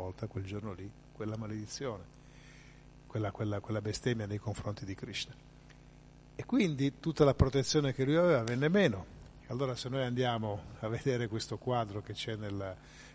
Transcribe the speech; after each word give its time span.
volta, 0.00 0.26
quel 0.26 0.44
giorno 0.44 0.72
lì, 0.72 0.90
quella 1.12 1.36
maledizione, 1.36 2.04
quella, 3.06 3.30
quella, 3.30 3.60
quella 3.60 3.80
bestemmia 3.80 4.26
nei 4.26 4.38
confronti 4.38 4.84
di 4.84 4.94
Krishna. 4.94 5.34
E 6.34 6.44
quindi 6.46 6.98
tutta 7.00 7.24
la 7.24 7.34
protezione 7.34 7.92
che 7.92 8.04
lui 8.04 8.16
aveva 8.16 8.42
venne 8.42 8.68
meno. 8.68 9.18
Allora 9.48 9.74
se 9.74 9.88
noi 9.88 10.02
andiamo 10.02 10.62
a 10.78 10.88
vedere 10.88 11.28
questo 11.28 11.58
quadro 11.58 12.00
che 12.00 12.14
c'è 12.14 12.36
nella, 12.36 12.74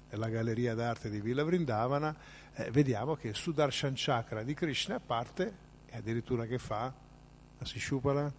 nella 0.09 0.29
galleria 0.29 0.75
d'arte 0.75 1.09
di 1.09 1.21
Villa 1.21 1.43
Vrindavana, 1.43 2.15
eh, 2.53 2.69
vediamo 2.71 3.15
che 3.15 3.29
il 3.29 3.35
Sudarshan 3.35 3.93
Chakra 3.95 4.43
di 4.43 4.53
Krishna 4.53 4.99
parte 4.99 5.53
e 5.87 5.97
addirittura 5.97 6.45
che 6.45 6.59
fa? 6.59 6.93
La 7.57 7.65
si 7.65 7.79
sciupala? 7.79 8.31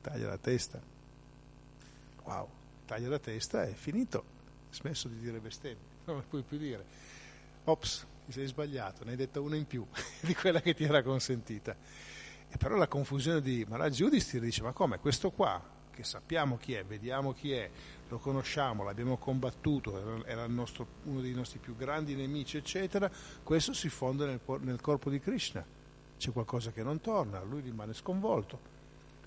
Taglia 0.00 0.28
la 0.28 0.38
testa. 0.38 0.80
Wow, 2.24 2.48
taglia 2.84 3.08
la 3.08 3.18
testa 3.18 3.64
e 3.64 3.70
è 3.70 3.74
finito. 3.74 4.36
Smesso 4.70 5.08
di 5.08 5.18
dire 5.18 5.40
bestemmie, 5.40 5.87
non 6.12 6.16
lo 6.16 6.24
puoi 6.28 6.42
più 6.42 6.56
dire. 6.56 6.84
Ops, 7.64 8.06
ti 8.26 8.32
sei 8.32 8.46
sbagliato, 8.46 9.04
ne 9.04 9.10
hai 9.10 9.16
detta 9.16 9.40
una 9.40 9.56
in 9.56 9.66
più 9.66 9.86
di 10.20 10.34
quella 10.34 10.60
che 10.60 10.74
ti 10.74 10.84
era 10.84 11.02
consentita. 11.02 11.76
E 12.50 12.56
però 12.56 12.76
la 12.76 12.88
confusione 12.88 13.42
di 13.42 13.64
Maharaj 13.68 13.98
Yudhisthira 13.98 14.44
dice, 14.44 14.62
ma 14.62 14.72
come, 14.72 14.98
questo 14.98 15.30
qua, 15.30 15.62
che 15.90 16.02
sappiamo 16.02 16.56
chi 16.56 16.72
è, 16.72 16.84
vediamo 16.84 17.34
chi 17.34 17.52
è, 17.52 17.68
lo 18.08 18.18
conosciamo, 18.18 18.84
l'abbiamo 18.84 19.18
combattuto, 19.18 20.24
era 20.24 20.46
nostro, 20.46 20.86
uno 21.04 21.20
dei 21.20 21.34
nostri 21.34 21.58
più 21.58 21.76
grandi 21.76 22.14
nemici, 22.14 22.56
eccetera, 22.56 23.10
questo 23.42 23.74
si 23.74 23.90
fonde 23.90 24.24
nel, 24.24 24.40
nel 24.60 24.80
corpo 24.80 25.10
di 25.10 25.20
Krishna. 25.20 25.64
C'è 26.16 26.32
qualcosa 26.32 26.72
che 26.72 26.82
non 26.82 27.00
torna, 27.00 27.42
lui 27.42 27.60
rimane 27.60 27.92
sconvolto. 27.92 28.76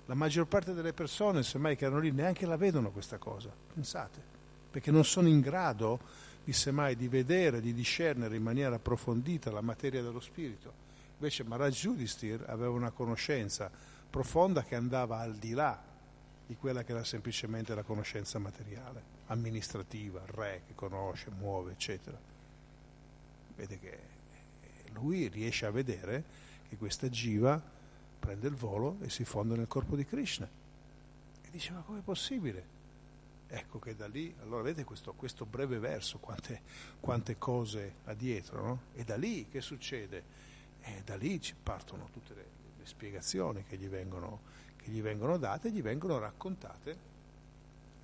La 0.06 0.14
maggior 0.14 0.46
parte 0.46 0.74
delle 0.74 0.92
persone, 0.92 1.44
semmai 1.44 1.76
che 1.76 1.84
erano 1.84 2.00
lì, 2.00 2.10
neanche 2.10 2.44
la 2.44 2.56
vedono 2.56 2.90
questa 2.90 3.18
cosa, 3.18 3.54
pensate, 3.72 4.20
perché 4.68 4.90
non 4.90 5.04
sono 5.04 5.28
in 5.28 5.40
grado 5.40 6.00
di 6.44 6.52
semmai 6.52 6.96
di 6.96 7.08
vedere, 7.08 7.60
di 7.60 7.72
discernere 7.72 8.36
in 8.36 8.42
maniera 8.42 8.76
approfondita 8.76 9.50
la 9.50 9.60
materia 9.60 10.02
dello 10.02 10.20
spirito. 10.20 10.72
Invece 11.14 11.44
Maharaj 11.44 11.84
Yudhisthira 11.84 12.46
aveva 12.46 12.70
una 12.70 12.90
conoscenza 12.90 13.70
profonda 14.10 14.64
che 14.64 14.74
andava 14.74 15.18
al 15.18 15.36
di 15.36 15.52
là 15.52 15.80
di 16.44 16.56
quella 16.56 16.82
che 16.82 16.92
era 16.92 17.04
semplicemente 17.04 17.74
la 17.74 17.82
conoscenza 17.82 18.38
materiale, 18.38 19.02
amministrativa, 19.26 20.22
re 20.26 20.62
che 20.66 20.74
conosce, 20.74 21.30
muove, 21.30 21.72
eccetera. 21.72 22.18
Vede 23.56 23.78
che 23.78 23.98
lui 24.92 25.28
riesce 25.28 25.64
a 25.64 25.70
vedere 25.70 26.24
che 26.68 26.76
questa 26.76 27.08
jiva 27.08 27.62
prende 28.18 28.48
il 28.48 28.54
volo 28.54 28.98
e 29.00 29.10
si 29.10 29.24
fonde 29.24 29.56
nel 29.56 29.68
corpo 29.68 29.96
di 29.96 30.04
Krishna. 30.04 30.46
E 30.46 31.48
dice, 31.50 31.72
ma 31.72 31.80
com'è 31.80 32.00
possibile? 32.00 32.80
Ecco 33.54 33.78
che 33.78 33.94
da 33.94 34.08
lì, 34.08 34.34
allora 34.40 34.62
vedete 34.62 34.82
questo, 34.82 35.12
questo 35.12 35.44
breve 35.44 35.78
verso, 35.78 36.16
quante, 36.16 36.62
quante, 37.00 37.36
cose 37.36 37.96
ha 38.04 38.14
dietro, 38.14 38.64
no? 38.64 38.80
E 38.94 39.04
da 39.04 39.16
lì 39.18 39.46
che 39.50 39.60
succede? 39.60 40.24
E 40.80 41.02
da 41.04 41.16
lì 41.16 41.38
ci 41.38 41.54
partono 41.62 42.08
tutte 42.10 42.32
le, 42.32 42.46
le 42.78 42.86
spiegazioni 42.86 43.62
che 43.64 43.76
gli 43.76 43.88
vengono, 43.88 44.40
che 44.76 44.90
gli 44.90 45.02
vengono 45.02 45.36
date, 45.36 45.70
gli 45.70 45.82
vengono 45.82 46.18
raccontate, 46.18 46.96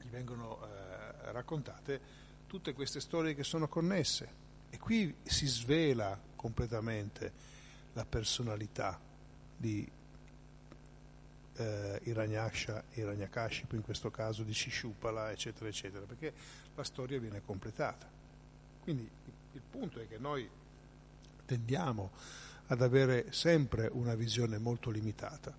gli 0.02 0.08
vengono 0.10 0.58
eh, 0.66 1.32
raccontate 1.32 2.00
tutte 2.46 2.74
queste 2.74 3.00
storie 3.00 3.34
che 3.34 3.42
sono 3.42 3.68
connesse. 3.68 4.28
E 4.68 4.78
qui 4.78 5.16
si 5.22 5.46
svela 5.46 6.20
completamente 6.36 7.32
la 7.94 8.04
personalità 8.04 9.00
di 9.56 9.90
eh, 11.58 12.00
Iranyaksha 12.04 12.84
Iranyakashipu, 12.94 13.74
in 13.74 13.82
questo 13.82 14.10
caso 14.10 14.42
di 14.42 14.54
Shishupala, 14.54 15.30
eccetera, 15.30 15.68
eccetera, 15.68 16.04
perché 16.06 16.32
la 16.74 16.84
storia 16.84 17.18
viene 17.18 17.42
completata. 17.44 18.08
Quindi 18.80 19.08
il 19.52 19.62
punto 19.68 20.00
è 20.00 20.08
che 20.08 20.18
noi 20.18 20.48
tendiamo 21.44 22.10
ad 22.68 22.82
avere 22.82 23.32
sempre 23.32 23.88
una 23.92 24.14
visione 24.14 24.58
molto 24.58 24.90
limitata, 24.90 25.54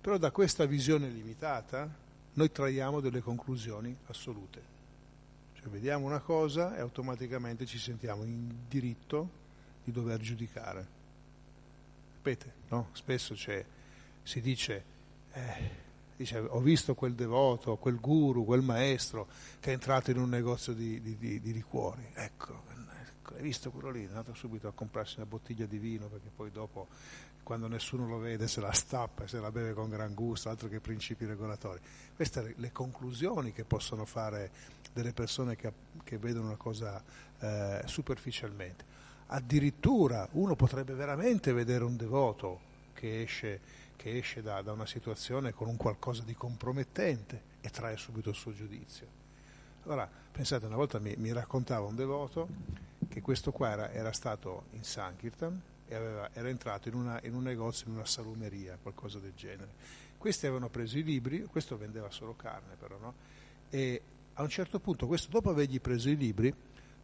però 0.00 0.18
da 0.18 0.30
questa 0.30 0.66
visione 0.66 1.08
limitata 1.08 1.88
noi 2.32 2.50
traiamo 2.52 3.00
delle 3.00 3.20
conclusioni 3.20 3.96
assolute. 4.06 4.78
Cioè 5.54 5.68
vediamo 5.68 6.06
una 6.06 6.20
cosa 6.20 6.76
e 6.76 6.80
automaticamente 6.80 7.66
ci 7.66 7.78
sentiamo 7.78 8.24
in 8.24 8.66
diritto 8.68 9.38
di 9.84 9.92
dover 9.92 10.18
giudicare. 10.20 10.98
Sapete, 12.14 12.52
no? 12.68 12.88
Spesso 12.92 13.34
si 13.34 14.40
dice 14.40 14.98
eh, 15.32 15.70
dice, 16.16 16.38
ho 16.38 16.60
visto 16.60 16.94
quel 16.94 17.14
devoto, 17.14 17.76
quel 17.76 17.98
guru, 17.98 18.44
quel 18.44 18.62
maestro 18.62 19.28
che 19.58 19.70
è 19.70 19.72
entrato 19.72 20.10
in 20.10 20.18
un 20.18 20.28
negozio 20.28 20.72
di, 20.72 21.00
di, 21.00 21.16
di, 21.16 21.40
di 21.40 21.52
liquori. 21.52 22.06
Ecco, 22.14 22.62
ecco, 23.06 23.34
hai 23.34 23.42
visto 23.42 23.70
quello 23.70 23.90
lì? 23.90 24.04
È 24.04 24.08
andato 24.08 24.34
subito 24.34 24.68
a 24.68 24.72
comprarsi 24.72 25.14
una 25.16 25.26
bottiglia 25.26 25.66
di 25.66 25.78
vino 25.78 26.08
perché 26.08 26.30
poi 26.34 26.50
dopo, 26.50 26.88
quando 27.42 27.68
nessuno 27.68 28.06
lo 28.06 28.18
vede, 28.18 28.48
se 28.48 28.60
la 28.60 28.72
stappa 28.72 29.24
e 29.24 29.28
se 29.28 29.40
la 29.40 29.50
beve 29.50 29.72
con 29.72 29.88
gran 29.88 30.14
gusto, 30.14 30.48
altro 30.48 30.68
che 30.68 30.80
principi 30.80 31.24
regolatori. 31.24 31.80
Queste 32.14 32.40
sono 32.40 32.52
le 32.56 32.72
conclusioni 32.72 33.52
che 33.52 33.64
possono 33.64 34.04
fare 34.04 34.50
delle 34.92 35.12
persone 35.12 35.56
che, 35.56 35.72
che 36.04 36.18
vedono 36.18 36.46
una 36.46 36.56
cosa 36.56 37.02
eh, 37.38 37.82
superficialmente. 37.86 38.98
Addirittura 39.28 40.28
uno 40.32 40.56
potrebbe 40.56 40.92
veramente 40.92 41.52
vedere 41.52 41.84
un 41.84 41.96
devoto 41.96 42.68
che 42.92 43.22
esce 43.22 43.60
che 44.00 44.16
esce 44.16 44.40
da, 44.40 44.62
da, 44.62 44.72
una 44.72 44.86
situazione 44.86 45.52
con 45.52 45.68
un 45.68 45.76
qualcosa 45.76 46.22
di 46.22 46.32
compromettente 46.32 47.42
e 47.60 47.68
trae 47.68 47.98
subito 47.98 48.30
il 48.30 48.34
suo 48.34 48.50
giudizio. 48.50 49.06
Allora, 49.82 50.10
pensate, 50.32 50.64
una 50.64 50.76
volta 50.76 50.98
mi, 50.98 51.14
mi 51.18 51.30
raccontava 51.32 51.84
un 51.84 51.96
devoto 51.96 52.48
che 53.10 53.20
questo 53.20 53.52
qua 53.52 53.68
era, 53.68 53.92
era 53.92 54.10
stato 54.12 54.64
in 54.70 54.84
Sankirtan 54.84 55.60
e 55.86 55.94
aveva, 55.94 56.30
era 56.32 56.48
entrato 56.48 56.88
in, 56.88 56.94
una, 56.94 57.20
in, 57.24 57.34
un 57.34 57.42
negozio, 57.42 57.88
in 57.88 57.96
una 57.96 58.06
salumeria, 58.06 58.78
qualcosa 58.80 59.18
del 59.18 59.34
genere. 59.34 59.68
Questi 60.16 60.46
avevano 60.46 60.70
preso 60.70 60.96
i 60.96 61.02
libri, 61.02 61.44
questo 61.44 61.76
vendeva 61.76 62.10
solo 62.10 62.34
carne 62.34 62.76
però, 62.76 62.96
no? 62.98 63.14
E 63.68 64.00
a 64.32 64.42
un 64.42 64.48
certo 64.48 64.80
punto, 64.80 65.06
questo 65.06 65.28
dopo 65.28 65.50
avergli 65.50 65.78
preso 65.78 66.08
i 66.08 66.16
libri, 66.16 66.54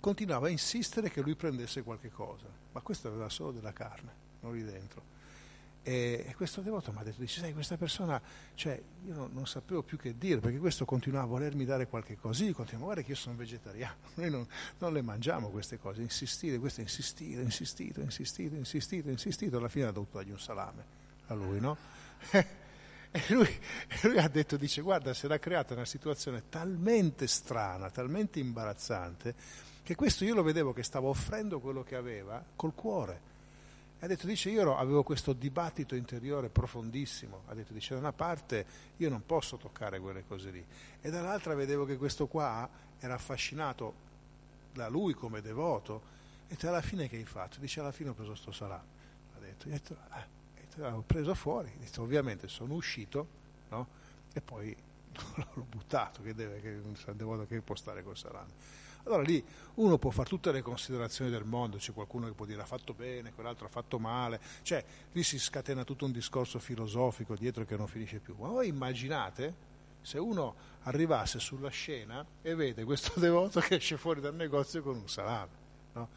continuava 0.00 0.46
a 0.46 0.50
insistere 0.50 1.10
che 1.10 1.20
lui 1.20 1.34
prendesse 1.34 1.82
qualche 1.82 2.10
cosa, 2.10 2.46
ma 2.72 2.80
questo 2.80 3.08
aveva 3.08 3.28
solo 3.28 3.52
della 3.52 3.74
carne, 3.74 4.12
non 4.40 4.54
lì 4.54 4.64
dentro. 4.64 5.15
E, 5.88 6.34
questo 6.36 6.62
devoto 6.62 6.90
mi 6.90 6.98
ha 6.98 7.04
detto, 7.04 7.20
dice, 7.20 7.38
sai, 7.38 7.52
questa 7.52 7.76
persona, 7.76 8.20
cioè, 8.56 8.82
io 9.04 9.14
non, 9.14 9.30
non, 9.32 9.46
sapevo 9.46 9.84
più 9.84 9.96
che 9.96 10.18
dire, 10.18 10.40
perché 10.40 10.58
questo 10.58 10.84
continua 10.84 11.22
a 11.22 11.26
volermi 11.26 11.64
dare 11.64 11.86
qualche 11.86 12.16
cosa, 12.16 12.42
io 12.42 12.54
continuo, 12.54 12.86
guarda 12.86 13.02
che 13.02 13.10
io 13.10 13.16
sono 13.16 13.36
vegetariano, 13.36 13.94
noi 14.14 14.28
non, 14.28 14.48
non 14.78 14.92
le 14.92 15.00
mangiamo 15.02 15.48
queste 15.48 15.78
cose, 15.78 16.02
insistire, 16.02 16.58
questo 16.58 16.80
insistire, 16.80 17.40
insistito, 17.40 18.00
insistito, 18.00 18.56
insistito, 18.56 19.10
insistito, 19.10 19.58
alla 19.58 19.68
fine 19.68 19.84
ha 19.84 19.92
dovuto 19.92 20.16
dargli 20.16 20.32
un 20.32 20.40
salame 20.40 20.84
a 21.28 21.34
lui, 21.34 21.60
no? 21.60 21.76
E 23.12 23.22
lui, 23.32 23.48
lui, 24.02 24.18
ha 24.18 24.28
detto, 24.28 24.58
dice, 24.58 24.82
guarda, 24.82 25.14
si 25.14 25.24
era 25.24 25.38
creata 25.38 25.72
una 25.72 25.86
situazione 25.86 26.50
talmente 26.50 27.26
strana, 27.28 27.88
talmente 27.88 28.40
imbarazzante, 28.40 29.34
che 29.82 29.94
questo 29.94 30.24
io 30.24 30.34
lo 30.34 30.42
vedevo 30.42 30.74
che 30.74 30.82
stava 30.82 31.06
offrendo 31.06 31.60
quello 31.60 31.82
che 31.82 31.94
aveva 31.94 32.44
col 32.56 32.74
cuore 32.74 33.34
ha 34.00 34.06
detto, 34.06 34.26
dice, 34.26 34.50
io 34.50 34.76
avevo 34.76 35.02
questo 35.02 35.32
dibattito 35.32 35.94
interiore 35.94 36.50
profondissimo, 36.50 37.42
ha 37.46 37.54
detto, 37.54 37.72
dice, 37.72 37.94
da 37.94 38.00
una 38.00 38.12
parte 38.12 38.66
io 38.98 39.08
non 39.08 39.24
posso 39.24 39.56
toccare 39.56 39.98
quelle 40.00 40.24
cose 40.26 40.50
lì, 40.50 40.64
e 41.00 41.10
dall'altra 41.10 41.54
vedevo 41.54 41.84
che 41.84 41.96
questo 41.96 42.26
qua 42.26 42.68
era 42.98 43.14
affascinato 43.14 44.04
da 44.72 44.88
lui 44.88 45.14
come 45.14 45.40
devoto, 45.40 46.14
e 46.48 46.56
alla 46.66 46.82
fine 46.82 47.08
che 47.08 47.16
hai 47.16 47.24
fatto? 47.24 47.58
Dice, 47.58 47.80
alla 47.80 47.92
fine 47.92 48.10
ho 48.10 48.14
preso 48.14 48.34
sto 48.34 48.52
salame, 48.52 48.84
ha 49.34 49.38
detto, 49.40 49.68
detto, 49.68 49.96
eh, 50.76 50.84
ho 50.84 51.02
preso 51.02 51.34
fuori, 51.34 51.72
detto, 51.78 52.02
ovviamente 52.02 52.48
sono 52.48 52.74
uscito, 52.74 53.26
no? 53.70 53.88
E 54.32 54.40
poi 54.42 54.76
l'ho 55.54 55.66
buttato, 55.68 56.22
che 56.22 56.34
deve, 56.34 56.60
che 56.60 56.80
devoto 57.14 57.46
che 57.46 57.60
può 57.62 57.74
stare 57.74 58.02
col 58.02 58.16
salame. 58.16 58.84
Allora 59.06 59.22
lì 59.22 59.42
uno 59.74 59.98
può 59.98 60.10
fare 60.10 60.28
tutte 60.28 60.50
le 60.50 60.62
considerazioni 60.62 61.30
del 61.30 61.44
mondo, 61.44 61.76
c'è 61.76 61.92
qualcuno 61.92 62.26
che 62.26 62.32
può 62.32 62.44
dire 62.44 62.60
ha 62.60 62.66
fatto 62.66 62.92
bene, 62.92 63.32
quell'altro 63.32 63.66
ha 63.66 63.70
fatto 63.70 63.98
male, 63.98 64.40
cioè 64.62 64.84
lì 65.12 65.22
si 65.22 65.38
scatena 65.38 65.84
tutto 65.84 66.04
un 66.04 66.12
discorso 66.12 66.58
filosofico 66.58 67.36
dietro 67.36 67.64
che 67.64 67.76
non 67.76 67.86
finisce 67.86 68.18
più. 68.18 68.34
Ma 68.38 68.48
voi 68.48 68.68
immaginate 68.68 69.74
se 70.00 70.18
uno 70.18 70.54
arrivasse 70.82 71.38
sulla 71.38 71.68
scena 71.68 72.24
e 72.42 72.54
vede 72.54 72.84
questo 72.84 73.12
devoto 73.20 73.60
che 73.60 73.76
esce 73.76 73.96
fuori 73.96 74.20
dal 74.20 74.34
negozio 74.34 74.82
con 74.82 74.96
un 74.96 75.08
salame. 75.08 75.52
No? 75.92 76.08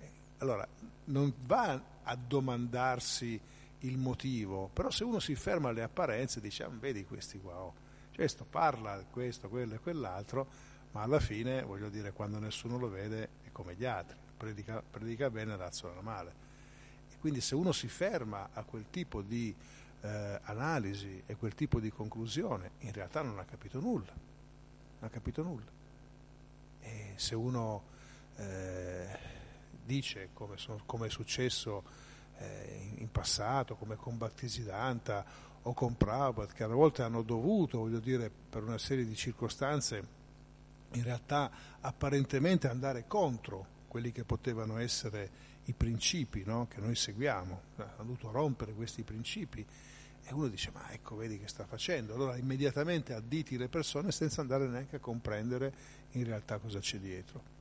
Eh, 0.00 0.10
allora, 0.38 0.66
non 1.06 1.32
va 1.44 1.80
a 2.02 2.16
domandarsi 2.16 3.40
il 3.80 3.98
motivo, 3.98 4.70
però 4.72 4.90
se 4.90 5.04
uno 5.04 5.20
si 5.20 5.34
ferma 5.34 5.68
alle 5.68 5.82
apparenze 5.82 6.40
dice, 6.40 6.64
ah, 6.64 6.68
vedi 6.68 7.04
questi 7.04 7.38
qua, 7.38 7.54
oh. 7.60 7.74
questo 8.14 8.44
parla 8.44 9.04
questo, 9.10 9.48
quello 9.48 9.74
e 9.74 9.78
quell'altro, 9.78 10.72
ma 10.94 11.02
alla 11.02 11.18
fine, 11.18 11.62
voglio 11.64 11.88
dire, 11.88 12.12
quando 12.12 12.38
nessuno 12.38 12.78
lo 12.78 12.88
vede 12.88 13.28
è 13.42 13.50
come 13.50 13.74
gli 13.74 13.84
altri, 13.84 14.16
predica, 14.36 14.80
predica 14.80 15.28
bene, 15.28 15.56
razzola 15.56 16.00
male. 16.00 16.42
E 17.10 17.18
quindi 17.18 17.40
se 17.40 17.56
uno 17.56 17.72
si 17.72 17.88
ferma 17.88 18.50
a 18.52 18.62
quel 18.62 18.86
tipo 18.90 19.20
di 19.20 19.52
eh, 20.02 20.40
analisi 20.44 21.20
e 21.26 21.34
quel 21.34 21.54
tipo 21.56 21.80
di 21.80 21.90
conclusione, 21.90 22.72
in 22.78 22.92
realtà 22.92 23.22
non 23.22 23.40
ha 23.40 23.44
capito 23.44 23.80
nulla, 23.80 24.12
non 24.12 25.00
ha 25.00 25.08
capito 25.08 25.42
nulla. 25.42 25.70
E 26.80 27.14
se 27.16 27.34
uno 27.34 27.82
eh, 28.36 29.18
dice 29.84 30.28
come, 30.32 30.54
come 30.86 31.08
è 31.08 31.10
successo 31.10 31.82
eh, 32.38 32.92
in 32.98 33.10
passato, 33.10 33.74
come 33.74 33.96
con 33.96 34.16
Bhaktisiddhanta 34.16 35.24
o 35.62 35.74
con 35.74 35.96
Prabhupada, 35.96 36.52
che 36.52 36.62
a 36.62 36.68
volte 36.68 37.02
hanno 37.02 37.22
dovuto, 37.22 37.78
voglio 37.78 37.98
dire, 37.98 38.30
per 38.30 38.62
una 38.62 38.78
serie 38.78 39.04
di 39.04 39.16
circostanze, 39.16 40.22
in 40.94 41.02
realtà 41.02 41.50
apparentemente 41.80 42.68
andare 42.68 43.06
contro 43.06 43.72
quelli 43.88 44.12
che 44.12 44.24
potevano 44.24 44.78
essere 44.78 45.52
i 45.66 45.72
principi 45.72 46.42
no? 46.44 46.66
che 46.68 46.80
noi 46.80 46.94
seguiamo, 46.94 47.60
ha 47.76 47.94
dovuto 47.98 48.30
rompere 48.30 48.72
questi 48.72 49.02
principi 49.02 49.64
e 50.26 50.32
uno 50.32 50.48
dice 50.48 50.70
ma 50.72 50.90
ecco 50.90 51.16
vedi 51.16 51.38
che 51.38 51.48
sta 51.48 51.66
facendo, 51.66 52.14
allora 52.14 52.36
immediatamente 52.36 53.12
additi 53.12 53.56
le 53.56 53.68
persone 53.68 54.10
senza 54.10 54.40
andare 54.40 54.66
neanche 54.66 54.96
a 54.96 55.00
comprendere 55.00 55.72
in 56.12 56.24
realtà 56.24 56.58
cosa 56.58 56.78
c'è 56.78 56.98
dietro. 56.98 57.52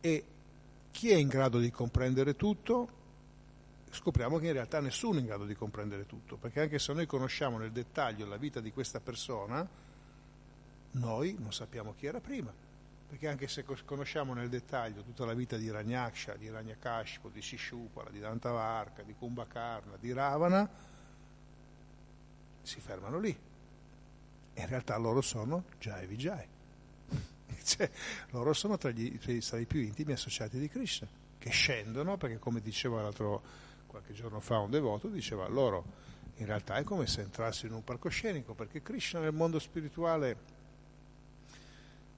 E 0.00 0.24
chi 0.90 1.10
è 1.10 1.16
in 1.16 1.28
grado 1.28 1.58
di 1.58 1.70
comprendere 1.70 2.36
tutto? 2.36 3.02
Scopriamo 3.90 4.38
che 4.38 4.46
in 4.46 4.52
realtà 4.52 4.80
nessuno 4.80 5.18
è 5.18 5.20
in 5.20 5.26
grado 5.26 5.44
di 5.44 5.54
comprendere 5.54 6.04
tutto, 6.04 6.36
perché 6.36 6.60
anche 6.60 6.78
se 6.78 6.92
noi 6.92 7.06
conosciamo 7.06 7.58
nel 7.58 7.70
dettaglio 7.70 8.26
la 8.26 8.36
vita 8.36 8.60
di 8.60 8.72
questa 8.72 9.00
persona, 9.00 9.66
noi 10.94 11.36
non 11.38 11.52
sappiamo 11.52 11.94
chi 11.94 12.06
era 12.06 12.20
prima 12.20 12.52
perché 13.14 13.28
anche 13.28 13.46
se 13.46 13.64
conosciamo 13.84 14.34
nel 14.34 14.48
dettaglio 14.48 15.02
tutta 15.02 15.24
la 15.24 15.34
vita 15.34 15.56
di 15.56 15.70
Ranyaksha, 15.70 16.34
di 16.34 16.50
Ranyakashpo, 16.50 17.28
di 17.28 17.40
Shishupala, 17.40 18.10
di 18.10 18.18
Dantavarka, 18.18 19.02
di 19.02 19.14
Kumbhakarna, 19.14 19.96
di 20.00 20.12
Ravana, 20.12 20.68
si 22.60 22.80
fermano 22.80 23.20
lì. 23.20 23.38
In 24.54 24.66
realtà 24.66 24.96
loro 24.96 25.20
sono 25.20 25.64
Jai 25.78 26.08
Vijay. 26.08 26.48
cioè, 27.62 27.88
loro 28.30 28.52
sono 28.52 28.78
tra 28.78 28.90
gli, 28.90 29.16
tra 29.18 29.58
i 29.58 29.66
più 29.66 29.80
intimi 29.80 30.12
associati 30.12 30.58
di 30.58 30.68
Krishna, 30.68 31.06
che 31.38 31.50
scendono, 31.50 32.16
perché 32.16 32.38
come 32.38 32.60
diceva 32.60 33.00
l'altro 33.00 33.42
qualche 33.86 34.12
giorno 34.12 34.40
fa 34.40 34.58
un 34.58 34.70
devoto, 34.70 35.06
diceva 35.06 35.46
loro 35.46 36.02
in 36.38 36.46
realtà 36.46 36.74
è 36.78 36.82
come 36.82 37.06
se 37.06 37.20
entrassero 37.20 37.68
in 37.68 37.74
un 37.74 37.84
palcoscenico, 37.84 38.54
perché 38.54 38.82
Krishna 38.82 39.20
nel 39.20 39.32
mondo 39.32 39.60
spirituale 39.60 40.53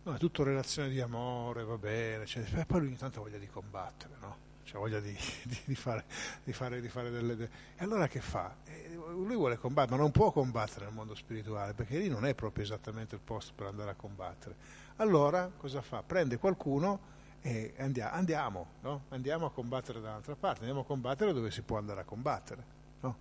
No, 0.07 0.15
è 0.15 0.19
tutto 0.19 0.45
relazione 0.45 0.89
di 0.89 1.01
amore, 1.01 1.65
va 1.65 1.77
bene, 1.79 2.27
cioè, 2.27 2.45
poi 2.65 2.79
lui 2.79 2.89
ogni 2.91 2.97
tanto 2.97 3.19
ha 3.19 3.23
voglia 3.23 3.39
di 3.39 3.49
combattere, 3.49 4.15
no? 4.21 4.37
Cioè 4.63 4.79
voglia 4.79 5.01
di, 5.01 5.11
di, 5.43 5.59
di, 5.65 5.75
fare, 5.75 6.05
di, 6.45 6.53
fare, 6.53 6.81
fare 6.89 7.11
delle... 7.11 7.51
E 7.75 7.83
allora 7.83 8.07
che 8.07 8.21
fa? 8.21 8.55
Eh, 8.67 8.95
lui 8.95 9.35
vuole 9.35 9.59
combattere, 9.59 9.97
ma 9.97 10.03
non 10.03 10.13
può 10.13 10.31
combattere 10.31 10.85
nel 10.85 10.95
mondo 10.95 11.17
spirituale, 11.17 11.75
perché 11.75 11.99
lì 11.99 12.09
non 12.09 12.25
è 12.25 12.37
proprio 12.37 12.63
esattamente 12.63 13.17
il 13.17 13.21
posto 13.21 13.53
per 13.57 13.67
andare 13.67 13.91
a 13.91 13.95
combattere. 13.95 14.55
Allora 14.99 15.51
cosa 15.57 15.83
fa? 15.83 16.05
Prende 16.05 16.39
qualcuno 16.39 17.01
e 17.41 17.75
andiamo, 17.79 18.13
andiamo, 18.13 18.67
no? 18.83 19.05
andiamo 19.09 19.47
a 19.47 19.51
combattere 19.51 20.01
dall'altra 20.01 20.37
parte, 20.37 20.61
andiamo 20.61 20.83
a 20.83 20.85
combattere 20.85 21.33
dove 21.33 21.51
si 21.51 21.63
può 21.63 21.79
andare 21.79 22.03
a 22.03 22.05
combattere, 22.05 22.65
no? 23.01 23.17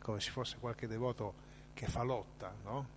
come 0.00 0.18
se 0.20 0.30
fosse 0.30 0.56
qualche 0.58 0.86
devoto 0.86 1.44
che 1.74 1.86
fa 1.88 2.02
lotta, 2.02 2.54
no? 2.64 2.88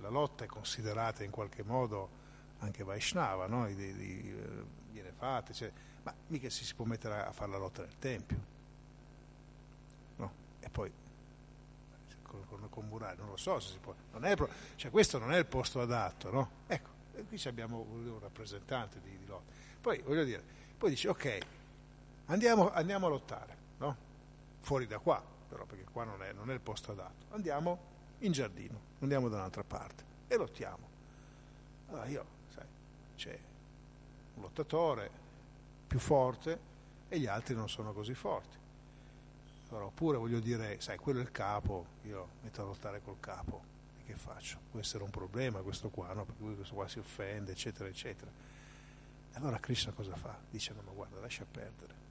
La 0.00 0.08
lotta 0.08 0.42
è 0.42 0.48
considerata 0.48 1.22
in 1.22 1.30
qualche 1.30 1.62
modo 1.62 2.22
anche 2.64 2.82
Vaishnava, 2.82 3.46
no? 3.46 3.66
di, 3.66 3.74
di, 3.74 4.34
eh, 4.36 4.64
viene 4.90 5.12
fatta, 5.12 5.52
cioè, 5.52 5.70
ma 6.02 6.14
mica 6.28 6.50
si, 6.50 6.74
può 6.74 6.84
mettere 6.84 7.14
a, 7.14 7.26
a 7.26 7.32
fare 7.32 7.50
la 7.50 7.58
lotta 7.58 7.82
nel 7.82 7.98
Tempio. 7.98 8.52
No? 10.16 10.32
E 10.60 10.68
poi 10.70 10.92
con, 12.22 12.44
con, 12.46 12.68
con 12.68 12.88
Murari, 12.88 13.16
non 13.18 13.28
lo 13.28 13.36
so 13.36 13.60
se 13.60 13.72
si 13.72 13.78
può, 13.78 13.94
non 14.12 14.24
è, 14.24 14.34
cioè, 14.76 14.90
questo 14.90 15.18
non 15.18 15.32
è 15.32 15.38
il 15.38 15.46
posto 15.46 15.80
adatto, 15.80 16.30
no? 16.30 16.50
Ecco, 16.66 16.90
qui 17.28 17.40
abbiamo 17.46 17.86
un 17.90 18.18
rappresentante 18.20 19.00
di, 19.00 19.16
di 19.16 19.26
lotta. 19.26 19.52
Poi 19.80 20.00
voglio 20.02 20.24
dire, 20.24 20.42
poi 20.76 20.90
dici 20.90 21.06
ok, 21.06 21.38
andiamo, 22.26 22.72
andiamo 22.72 23.06
a 23.06 23.10
lottare, 23.10 23.56
no? 23.78 23.96
Fuori 24.60 24.86
da 24.86 24.98
qua, 24.98 25.22
però 25.48 25.64
perché 25.64 25.84
qua 25.84 26.04
non 26.04 26.22
è, 26.22 26.32
non 26.32 26.50
è 26.50 26.54
il 26.54 26.60
posto 26.60 26.92
adatto. 26.92 27.26
Andiamo 27.30 27.92
in 28.18 28.32
giardino, 28.32 28.80
andiamo 29.00 29.28
da 29.28 29.36
un'altra 29.36 29.62
parte 29.62 30.04
e 30.26 30.36
lottiamo. 30.36 30.88
Allora 31.88 32.06
io 32.06 32.26
c'è 33.16 33.38
un 34.34 34.42
lottatore 34.42 35.10
più 35.86 35.98
forte 35.98 36.72
e 37.08 37.18
gli 37.18 37.26
altri 37.26 37.54
non 37.54 37.68
sono 37.68 37.92
così 37.92 38.14
forti. 38.14 38.56
Allora, 39.68 39.86
oppure 39.86 40.18
voglio 40.18 40.40
dire, 40.40 40.80
sai, 40.80 40.98
quello 40.98 41.20
è 41.20 41.22
il 41.22 41.30
capo, 41.30 41.86
io 42.02 42.28
metto 42.42 42.62
a 42.62 42.64
lottare 42.64 43.00
col 43.02 43.18
capo, 43.18 43.62
e 44.00 44.04
che 44.04 44.14
faccio? 44.14 44.58
Può 44.70 44.78
essere 44.78 45.02
un 45.02 45.10
problema 45.10 45.60
questo 45.60 45.88
qua, 45.88 46.12
no? 46.12 46.24
Perché 46.24 46.54
questo 46.54 46.74
qua 46.74 46.86
si 46.88 46.98
offende, 46.98 47.52
eccetera, 47.52 47.88
eccetera. 47.88 48.30
Allora 49.32 49.58
Krishna 49.58 49.92
cosa 49.92 50.14
fa? 50.14 50.38
Dice, 50.48 50.72
no, 50.74 50.82
ma 50.82 50.92
guarda, 50.92 51.18
lascia 51.20 51.44
perdere. 51.50 52.02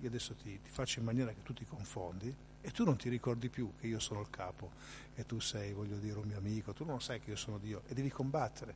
Io 0.00 0.08
adesso 0.08 0.34
ti, 0.34 0.60
ti 0.60 0.70
faccio 0.70 0.98
in 0.98 1.06
maniera 1.06 1.32
che 1.32 1.42
tu 1.42 1.54
ti 1.54 1.64
confondi 1.64 2.34
e 2.60 2.70
tu 2.70 2.84
non 2.84 2.96
ti 2.96 3.08
ricordi 3.08 3.48
più 3.48 3.72
che 3.80 3.86
io 3.86 3.98
sono 3.98 4.20
il 4.20 4.30
capo 4.30 4.70
e 5.14 5.24
tu 5.24 5.40
sei, 5.40 5.72
voglio 5.72 5.96
dire, 5.96 6.18
un 6.18 6.26
mio 6.26 6.38
amico, 6.38 6.72
tu 6.72 6.84
non 6.84 7.00
sai 7.00 7.20
che 7.20 7.30
io 7.30 7.36
sono 7.36 7.58
Dio 7.58 7.82
e 7.86 7.94
devi 7.94 8.10
combattere 8.10 8.74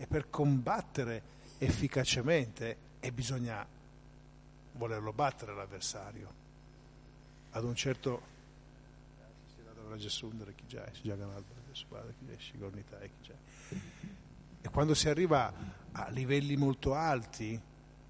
e 0.00 0.06
per 0.06 0.30
combattere 0.30 1.22
efficacemente 1.58 2.76
e 3.00 3.12
bisogna 3.12 3.66
volerlo 4.72 5.12
battere 5.12 5.54
l'avversario. 5.54 6.32
Ad 7.50 7.64
un 7.64 7.74
certo 7.74 8.22
e 14.62 14.68
quando 14.70 14.94
si 14.94 15.10
arriva 15.10 15.52
a 15.92 16.08
livelli 16.08 16.56
molto 16.56 16.94
alti 16.94 17.60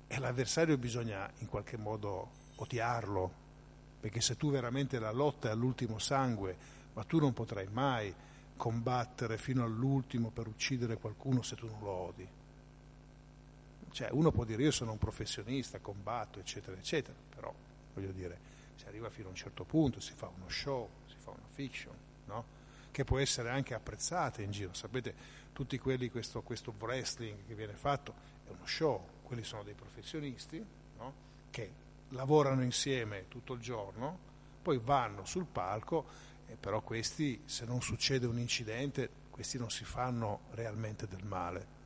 e 0.07 0.19
l'avversario 0.21 0.79
bisogna 0.79 1.29
in 1.39 1.49
qualche 1.49 1.77
modo 1.77 2.31
odiarlo, 2.55 3.33
perché 3.99 4.21
se 4.21 4.37
tu 4.37 4.53
veramente 4.53 5.01
la 5.01 5.11
lotta 5.11 5.49
è 5.49 5.51
all'ultimo 5.51 5.99
sangue, 5.99 6.57
ma 6.93 7.03
tu 7.03 7.19
non 7.19 7.33
potrai 7.33 7.67
mai 7.67 8.15
combattere 8.61 9.39
fino 9.39 9.65
all'ultimo 9.65 10.29
per 10.29 10.47
uccidere 10.47 10.99
qualcuno 10.99 11.41
se 11.41 11.57
tu 11.57 11.67
non 11.67 11.81
lo 11.81 11.89
odi. 11.89 12.29
Cioè, 13.91 14.11
uno 14.13 14.31
può 14.31 14.45
dire 14.45 14.63
io 14.63 14.71
sono 14.71 14.93
un 14.93 14.99
professionista, 14.99 15.79
combatto, 15.79 16.41
eccetera, 16.41 16.77
eccetera, 16.77 17.17
però 17.35 17.55
voglio 17.95 18.13
dire, 18.13 18.39
si 18.77 18.85
arriva 18.85 19.09
fino 19.09 19.29
a 19.29 19.31
un 19.31 19.37
certo 19.37 19.65
punto, 19.65 19.99
si 19.99 20.13
fa 20.13 20.31
uno 20.37 20.47
show, 20.51 20.87
si 21.07 21.17
fa 21.17 21.31
una 21.31 21.49
fiction, 21.49 21.95
no? 22.27 22.45
che 22.91 23.05
può 23.05 23.19
essere 23.19 23.49
anche 23.49 23.73
apprezzata 23.73 24.43
in 24.43 24.51
giro. 24.51 24.75
Sapete, 24.75 25.15
tutti 25.55 25.79
quelli, 25.79 26.11
questo, 26.11 26.43
questo 26.43 26.75
wrestling 26.79 27.39
che 27.47 27.55
viene 27.55 27.73
fatto 27.73 28.13
è 28.47 28.51
uno 28.51 28.67
show, 28.67 29.03
quelli 29.23 29.43
sono 29.43 29.63
dei 29.63 29.73
professionisti 29.73 30.63
no? 30.99 31.13
che 31.49 31.73
lavorano 32.11 32.63
insieme 32.63 33.25
tutto 33.29 33.55
il 33.55 33.61
giorno, 33.61 34.19
poi 34.61 34.77
vanno 34.77 35.25
sul 35.25 35.47
palco 35.47 36.29
eh, 36.51 36.57
però 36.59 36.81
questi, 36.81 37.43
se 37.45 37.65
non 37.65 37.81
succede 37.81 38.27
un 38.27 38.39
incidente, 38.39 39.09
questi 39.31 39.59
non 39.59 39.71
si 39.71 39.85
fanno 39.85 40.41
realmente 40.53 41.07
del 41.07 41.25
male. 41.25 41.79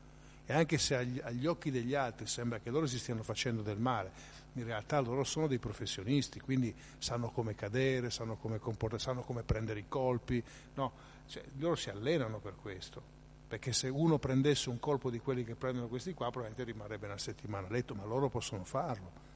E 0.46 0.52
anche 0.52 0.78
se 0.78 0.96
agli, 0.96 1.20
agli, 1.22 1.46
occhi 1.46 1.70
degli 1.70 1.94
altri 1.94 2.26
sembra 2.26 2.58
che 2.58 2.70
loro 2.70 2.86
si 2.86 2.98
stiano 2.98 3.22
facendo 3.22 3.62
del 3.62 3.78
male, 3.78 4.32
in 4.54 4.64
realtà 4.64 5.00
loro 5.00 5.24
sono 5.24 5.46
dei 5.46 5.58
professionisti, 5.58 6.40
quindi 6.40 6.74
sanno 6.98 7.30
come 7.30 7.54
cadere, 7.54 8.10
sanno 8.10 8.36
come 8.36 8.58
comportarsi, 8.58 9.06
sanno 9.06 9.22
come 9.22 9.42
prendere 9.42 9.80
i 9.80 9.88
colpi, 9.88 10.42
no? 10.74 10.92
cioè, 11.26 11.42
loro 11.58 11.76
si 11.76 11.90
allenano 11.90 12.38
per 12.38 12.56
questo, 12.60 13.02
perché 13.48 13.72
se 13.72 13.88
uno 13.88 14.18
prendesse 14.18 14.68
un 14.68 14.78
colpo 14.78 15.10
di 15.10 15.18
quelli 15.18 15.44
che 15.44 15.54
prendono 15.54 15.88
questi 15.88 16.12
qua 16.12 16.30
probabilmente 16.30 16.70
rimarrebbe 16.72 17.06
una 17.06 17.18
settimana 17.18 17.66
a 17.66 17.70
letto, 17.70 17.94
ma 17.94 18.04
loro 18.04 18.28
possono 18.28 18.64
farlo 18.64 19.32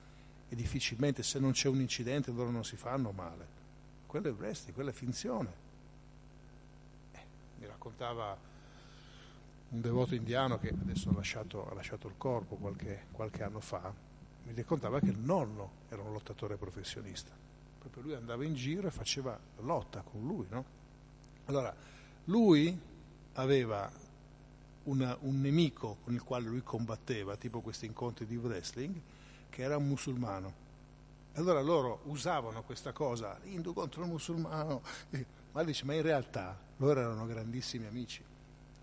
e 0.50 0.54
difficilmente 0.54 1.22
se 1.22 1.38
non 1.38 1.52
c'è 1.52 1.68
un 1.68 1.80
incidente 1.80 2.30
loro 2.30 2.50
non 2.50 2.64
si 2.64 2.76
fanno 2.76 3.10
male 3.10 3.57
quello 4.08 4.28
è 4.28 4.32
wrestling, 4.32 4.74
quella 4.74 4.90
è 4.90 4.94
finzione. 4.94 5.52
Eh, 7.12 7.24
mi 7.58 7.66
raccontava 7.66 8.36
un 9.68 9.80
devoto 9.82 10.14
indiano 10.14 10.58
che 10.58 10.70
adesso 10.70 11.10
ha 11.10 11.12
lasciato, 11.12 11.68
ha 11.70 11.74
lasciato 11.74 12.08
il 12.08 12.14
corpo 12.16 12.56
qualche, 12.56 13.04
qualche, 13.12 13.42
anno 13.42 13.60
fa, 13.60 13.92
mi 14.44 14.54
raccontava 14.54 14.98
che 14.98 15.10
il 15.10 15.18
nonno 15.18 15.72
era 15.90 16.00
un 16.00 16.12
lottatore 16.12 16.56
professionista. 16.56 17.30
Proprio 17.78 18.02
lui 18.02 18.14
andava 18.14 18.44
in 18.44 18.54
giro 18.54 18.88
e 18.88 18.90
faceva 18.90 19.38
lotta 19.60 20.00
con 20.00 20.26
lui, 20.26 20.46
no? 20.48 20.64
Allora, 21.44 21.74
lui 22.24 22.76
aveva 23.34 23.90
una, 24.84 25.14
un 25.20 25.40
nemico 25.40 25.98
con 26.02 26.14
il 26.14 26.22
quale 26.22 26.48
lui 26.48 26.62
combatteva, 26.62 27.36
tipo 27.36 27.60
questi 27.60 27.84
incontri 27.84 28.24
di 28.24 28.36
wrestling, 28.36 28.98
che 29.50 29.62
era 29.62 29.76
un 29.76 29.86
musulmano 29.86 30.66
allora 31.38 31.60
loro 31.60 32.00
usavano 32.04 32.62
questa 32.62 32.92
cosa, 32.92 33.38
l'indu 33.44 33.72
contro 33.72 34.02
il 34.02 34.08
musulmano, 34.08 34.82
ma 35.52 35.64
dice, 35.64 35.84
ma 35.84 35.94
in 35.94 36.02
realtà 36.02 36.58
loro 36.78 37.00
erano 37.00 37.26
grandissimi 37.26 37.86
amici. 37.86 38.22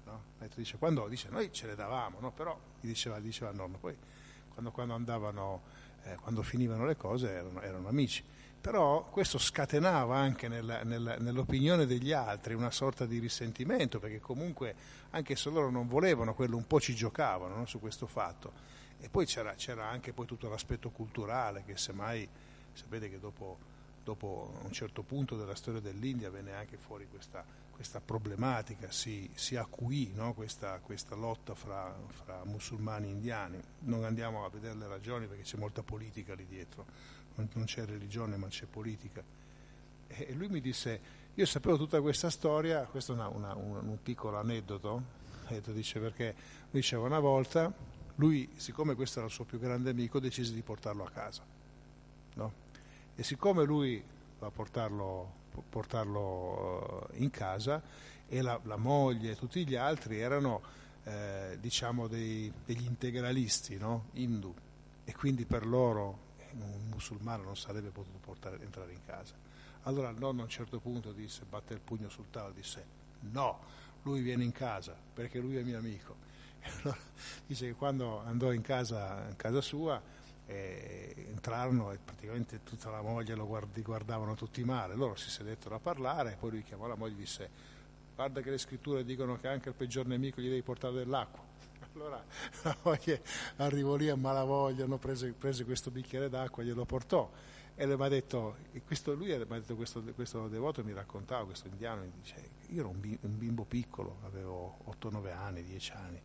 No? 0.05 0.21
Dice, 0.55 0.77
quando 0.77 1.07
dice, 1.07 1.29
noi 1.29 1.51
ce 1.51 1.67
le 1.67 1.75
davamo, 1.75 2.19
no? 2.19 2.31
però 2.31 2.57
gli 2.79 2.87
diceva, 2.87 3.19
diceva 3.19 3.51
il 3.51 3.57
nonno, 3.57 3.77
poi 3.77 3.95
quando, 4.53 4.71
quando, 4.71 4.93
andavano, 4.93 5.61
eh, 6.03 6.15
quando 6.15 6.41
finivano 6.41 6.85
le 6.85 6.95
cose 6.95 7.29
erano, 7.29 7.61
erano, 7.61 7.87
amici. 7.87 8.23
Però 8.61 9.03
questo 9.11 9.37
scatenava 9.37 10.15
anche 10.17 10.47
nella, 10.47 10.81
nella, 10.83 11.17
nell'opinione 11.17 11.85
degli 11.85 12.11
altri 12.11 12.55
una 12.55 12.71
sorta 12.71 13.05
di 13.05 13.19
risentimento, 13.19 13.99
perché 13.99 14.19
comunque 14.19 14.75
anche 15.11 15.35
se 15.35 15.49
loro 15.49 15.69
non 15.69 15.87
volevano 15.87 16.33
quello, 16.33 16.57
un 16.57 16.65
po' 16.65 16.79
ci 16.79 16.95
giocavano 16.95 17.55
no? 17.55 17.65
su 17.65 17.79
questo 17.79 18.07
fatto 18.07 18.53
E 18.99 19.09
poi 19.09 19.25
c'era, 19.25 19.53
c'era 19.53 19.87
anche 19.87 20.13
poi 20.13 20.25
tutto 20.25 20.49
l'aspetto 20.49 20.89
culturale 20.89 21.63
che 21.63 21.77
semmai, 21.77 22.27
sapete 22.75 23.09
che 23.09 23.19
dopo, 23.19 23.57
dopo 24.03 24.53
un 24.63 24.71
certo 24.71 25.01
punto 25.01 25.35
della 25.35 25.55
storia 25.55 25.81
dell'India 25.81 26.29
venne 26.29 26.53
anche 26.53 26.77
fuori 26.77 27.07
questa, 27.09 27.43
questa 27.75 27.99
problematica, 27.99 28.89
si, 28.89 29.29
si 29.33 29.57
acuì 29.57 30.11
no? 30.13 30.33
questa, 30.33 30.79
questa, 30.79 31.15
lotta 31.15 31.53
fra, 31.55 31.93
fra, 32.23 32.43
musulmani 32.45 33.07
e 33.07 33.11
indiani. 33.11 33.59
Non 33.79 34.05
andiamo 34.05 34.45
a 34.45 34.49
vedere 34.49 34.75
le 34.75 34.87
ragioni 34.87 35.27
perché 35.27 35.43
c'è 35.43 35.57
molta 35.57 35.83
politica 35.83 36.33
lì 36.33 36.45
dietro, 36.45 36.85
non, 37.35 37.49
non 37.53 37.65
c'è 37.65 37.85
religione 37.85 38.37
ma 38.37 38.47
c'è 38.47 38.65
politica. 38.65 39.21
E 40.07 40.33
lui 40.33 40.47
mi 40.47 40.61
disse, 40.61 41.23
io 41.33 41.45
sapevo 41.45 41.75
tutta 41.75 41.99
questa 41.99 42.29
storia, 42.29 42.85
questo 42.85 43.11
è 43.11 43.15
una, 43.15 43.27
una, 43.27 43.55
un, 43.55 43.87
un, 43.87 44.01
piccolo 44.01 44.37
aneddoto, 44.37 45.01
dice 45.73 45.99
perché 45.99 46.33
lui 46.71 46.79
diceva 46.79 47.05
una 47.05 47.19
volta, 47.19 47.73
lui 48.15 48.49
siccome 48.55 48.95
questo 48.95 49.19
era 49.19 49.27
il 49.27 49.33
suo 49.33 49.43
più 49.43 49.59
grande 49.59 49.89
amico 49.89 50.19
decise 50.19 50.53
di 50.53 50.61
portarlo 50.61 51.03
a 51.03 51.09
casa, 51.09 51.43
no? 52.35 52.63
E 53.15 53.23
siccome 53.23 53.63
lui 53.63 54.03
va 54.39 54.47
a 54.47 54.51
portarlo 54.51 55.43
portarlo 55.69 57.07
eh, 57.11 57.23
in 57.23 57.29
casa 57.29 57.81
e 58.27 58.41
la, 58.41 58.59
la 58.63 58.77
moglie 58.77 59.31
e 59.31 59.35
tutti 59.35 59.65
gli 59.65 59.75
altri 59.75 60.19
erano 60.19 60.61
eh, 61.03 61.57
diciamo 61.59 62.07
dei, 62.07 62.51
degli 62.65 62.85
integralisti 62.85 63.77
no? 63.77 64.09
hindu 64.13 64.53
e 65.05 65.13
quindi 65.13 65.45
per 65.45 65.65
loro 65.65 66.23
un 66.53 66.89
musulmano 66.89 67.43
non 67.43 67.57
sarebbe 67.57 67.89
potuto 67.89 68.17
portare, 68.17 68.61
entrare 68.61 68.93
in 68.93 69.03
casa. 69.05 69.35
Allora 69.83 70.09
il 70.09 70.17
nonno 70.17 70.41
a 70.41 70.43
un 70.45 70.49
certo 70.49 70.79
punto 70.79 71.11
disse, 71.11 71.43
batte 71.47 71.73
il 71.73 71.81
pugno 71.81 72.09
sul 72.09 72.29
tavolo 72.31 72.53
e 72.53 72.55
disse 72.55 72.85
no, 73.31 73.59
lui 74.03 74.21
viene 74.21 74.43
in 74.43 74.51
casa 74.51 74.95
perché 75.13 75.39
lui 75.39 75.57
è 75.57 75.63
mio 75.63 75.77
amico. 75.77 76.23
E 76.65 76.71
allora 76.81 76.97
dice 77.45 77.67
che 77.67 77.73
quando 77.73 78.21
andò 78.21 78.51
in 78.51 78.61
casa, 78.61 79.27
in 79.29 79.35
casa 79.35 79.61
sua 79.61 80.01
e 80.47 81.27
entrarono 81.29 81.91
e 81.91 81.97
praticamente 81.97 82.61
tutta 82.63 82.89
la 82.89 83.01
moglie 83.01 83.35
lo 83.35 83.47
guardi, 83.47 83.81
guardavano 83.81 84.35
tutti 84.35 84.63
male, 84.63 84.95
loro 84.95 85.15
si 85.15 85.29
sedettero 85.29 85.75
a 85.75 85.79
parlare, 85.79 86.37
poi 86.39 86.51
lui 86.51 86.63
chiamò 86.63 86.87
la 86.87 86.95
moglie 86.95 87.13
e 87.13 87.17
disse 87.17 87.49
guarda 88.15 88.41
che 88.41 88.49
le 88.49 88.57
scritture 88.57 89.03
dicono 89.03 89.37
che 89.39 89.47
anche 89.47 89.69
il 89.69 89.75
peggior 89.75 90.05
nemico 90.05 90.41
gli 90.41 90.47
devi 90.47 90.61
portare 90.61 90.93
dell'acqua. 90.93 91.43
Allora 91.95 92.23
la 92.63 92.75
moglie 92.83 93.21
arrivò 93.57 93.95
lì 93.95 94.09
a 94.09 94.15
malavoglia, 94.15 94.85
prese, 94.97 95.31
prese, 95.31 95.63
questo 95.63 95.91
bicchiere 95.91 96.29
d'acqua, 96.29 96.63
glielo 96.63 96.83
portò 96.83 97.29
e 97.77 97.85
mi 97.85 98.03
ha 98.03 98.07
detto, 98.07 98.55
questo, 98.85 99.13
lui 99.13 99.27
mi 99.27 99.33
ha 99.33 99.59
detto, 99.59 99.75
questo, 99.75 100.01
questo, 100.13 100.47
devoto 100.47 100.81
mi 100.81 100.93
raccontava, 100.93 101.43
questo 101.43 101.67
indiano, 101.67 102.03
mi 102.03 102.11
dice, 102.21 102.49
io 102.69 102.79
ero 102.79 102.89
un 102.89 103.37
bimbo 103.37 103.65
piccolo, 103.65 104.19
avevo 104.23 104.77
8-9 105.01 105.33
anni, 105.33 105.61
10 105.61 105.91
anni, 105.91 106.21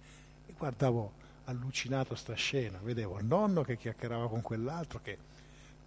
e 0.47 0.53
guardavo 0.57 1.13
allucinato 1.51 2.15
sta 2.15 2.35
scena, 2.35 2.79
vedevo 2.83 3.19
il 3.19 3.27
nonno 3.27 3.63
che 3.63 3.77
chiacchierava 3.77 4.29
con 4.29 4.41
quell'altro 4.41 5.01
che 5.03 5.19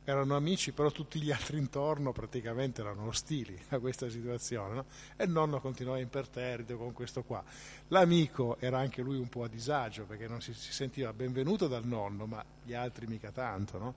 erano 0.05 0.35
amici, 0.35 0.73
però 0.73 0.91
tutti 0.91 1.21
gli 1.21 1.31
altri 1.31 1.57
intorno 1.57 2.11
praticamente 2.11 2.81
erano 2.81 3.07
ostili 3.07 3.57
a 3.69 3.79
questa 3.79 4.09
situazione, 4.09 4.75
no? 4.75 4.85
e 5.15 5.23
il 5.23 5.29
nonno 5.29 5.61
continuava 5.61 5.99
imperterrito 5.99 6.77
con 6.77 6.91
questo 6.91 7.23
qua. 7.23 7.41
L'amico 7.87 8.57
era 8.59 8.79
anche 8.79 9.01
lui 9.01 9.17
un 9.17 9.29
po' 9.29 9.43
a 9.43 9.47
disagio 9.47 10.03
perché 10.03 10.27
non 10.27 10.41
si, 10.41 10.53
si 10.53 10.73
sentiva 10.73 11.13
benvenuto 11.13 11.67
dal 11.67 11.85
nonno, 11.85 12.25
ma 12.25 12.43
gli 12.63 12.73
altri 12.73 13.07
mica 13.07 13.31
tanto, 13.31 13.77
no? 13.77 13.93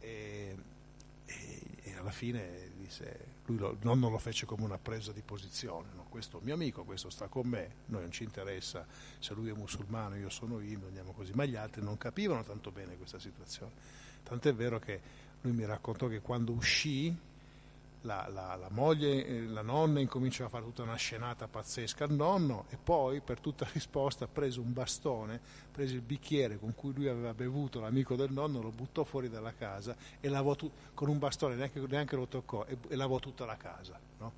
e, 0.00 0.56
e, 1.26 1.60
e, 1.82 1.96
alla 1.96 2.10
fine 2.10 2.70
disse, 2.76 3.38
lui 3.50 3.58
lo, 3.58 3.70
il 3.72 3.78
nonno 3.82 4.08
lo 4.08 4.18
fece 4.18 4.46
come 4.46 4.64
una 4.64 4.78
presa 4.78 5.12
di 5.12 5.22
posizione, 5.22 5.88
no? 5.94 6.06
questo 6.08 6.38
è 6.38 6.44
mio 6.44 6.54
amico, 6.54 6.84
questo 6.84 7.10
sta 7.10 7.26
con 7.26 7.48
me, 7.48 7.70
noi 7.86 8.02
non 8.02 8.10
ci 8.12 8.22
interessa 8.22 8.86
se 9.18 9.34
lui 9.34 9.50
è 9.50 9.52
musulmano, 9.52 10.16
io 10.16 10.30
sono 10.30 10.60
io, 10.60 10.80
andiamo 10.86 11.12
così, 11.12 11.32
ma 11.34 11.44
gli 11.44 11.56
altri 11.56 11.82
non 11.82 11.98
capivano 11.98 12.44
tanto 12.44 12.70
bene 12.70 12.96
questa 12.96 13.18
situazione. 13.18 13.72
Tant'è 14.22 14.54
vero 14.54 14.78
che 14.78 15.00
lui 15.40 15.52
mi 15.52 15.64
raccontò 15.64 16.06
che 16.06 16.20
quando 16.20 16.52
uscì 16.52 17.14
la, 18.02 18.26
la, 18.32 18.56
la, 18.56 18.68
moglie, 18.70 19.26
eh, 19.26 19.46
la 19.46 19.62
nonna 19.62 20.00
incominciò 20.00 20.46
a 20.46 20.48
fare 20.48 20.64
tutta 20.64 20.82
una 20.82 20.94
scenata 20.94 21.48
pazzesca 21.48 22.04
al 22.04 22.12
nonno 22.12 22.64
e 22.70 22.78
poi 22.82 23.20
per 23.20 23.40
tutta 23.40 23.68
risposta 23.72 24.26
prese 24.26 24.60
un 24.60 24.72
bastone, 24.72 25.40
prese 25.70 25.96
il 25.96 26.00
bicchiere 26.00 26.58
con 26.58 26.74
cui 26.74 26.94
lui 26.94 27.08
aveva 27.08 27.34
bevuto 27.34 27.80
l'amico 27.80 28.16
del 28.16 28.32
nonno, 28.32 28.62
lo 28.62 28.70
buttò 28.70 29.04
fuori 29.04 29.28
dalla 29.28 29.52
casa 29.52 29.94
e 30.18 30.28
lavò 30.28 30.54
tu, 30.54 30.70
con 30.94 31.08
un 31.08 31.18
bastone, 31.18 31.56
neanche, 31.56 31.80
neanche 31.80 32.16
lo 32.16 32.26
toccò 32.26 32.64
e, 32.64 32.78
e, 32.88 32.96
lavò 32.96 33.18
tutta 33.18 33.44
la 33.44 33.56
casa. 33.56 33.98
No? 34.18 34.32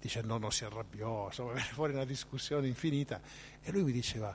Dice 0.00 0.20
il 0.20 0.26
nonno 0.26 0.48
si 0.50 0.64
arrabbiò, 0.64 1.26
insomma 1.26 1.54
fuori 1.60 1.92
una 1.92 2.04
discussione 2.04 2.66
infinita 2.66 3.20
e 3.60 3.70
lui 3.72 3.82
mi 3.82 3.92
diceva 3.92 4.34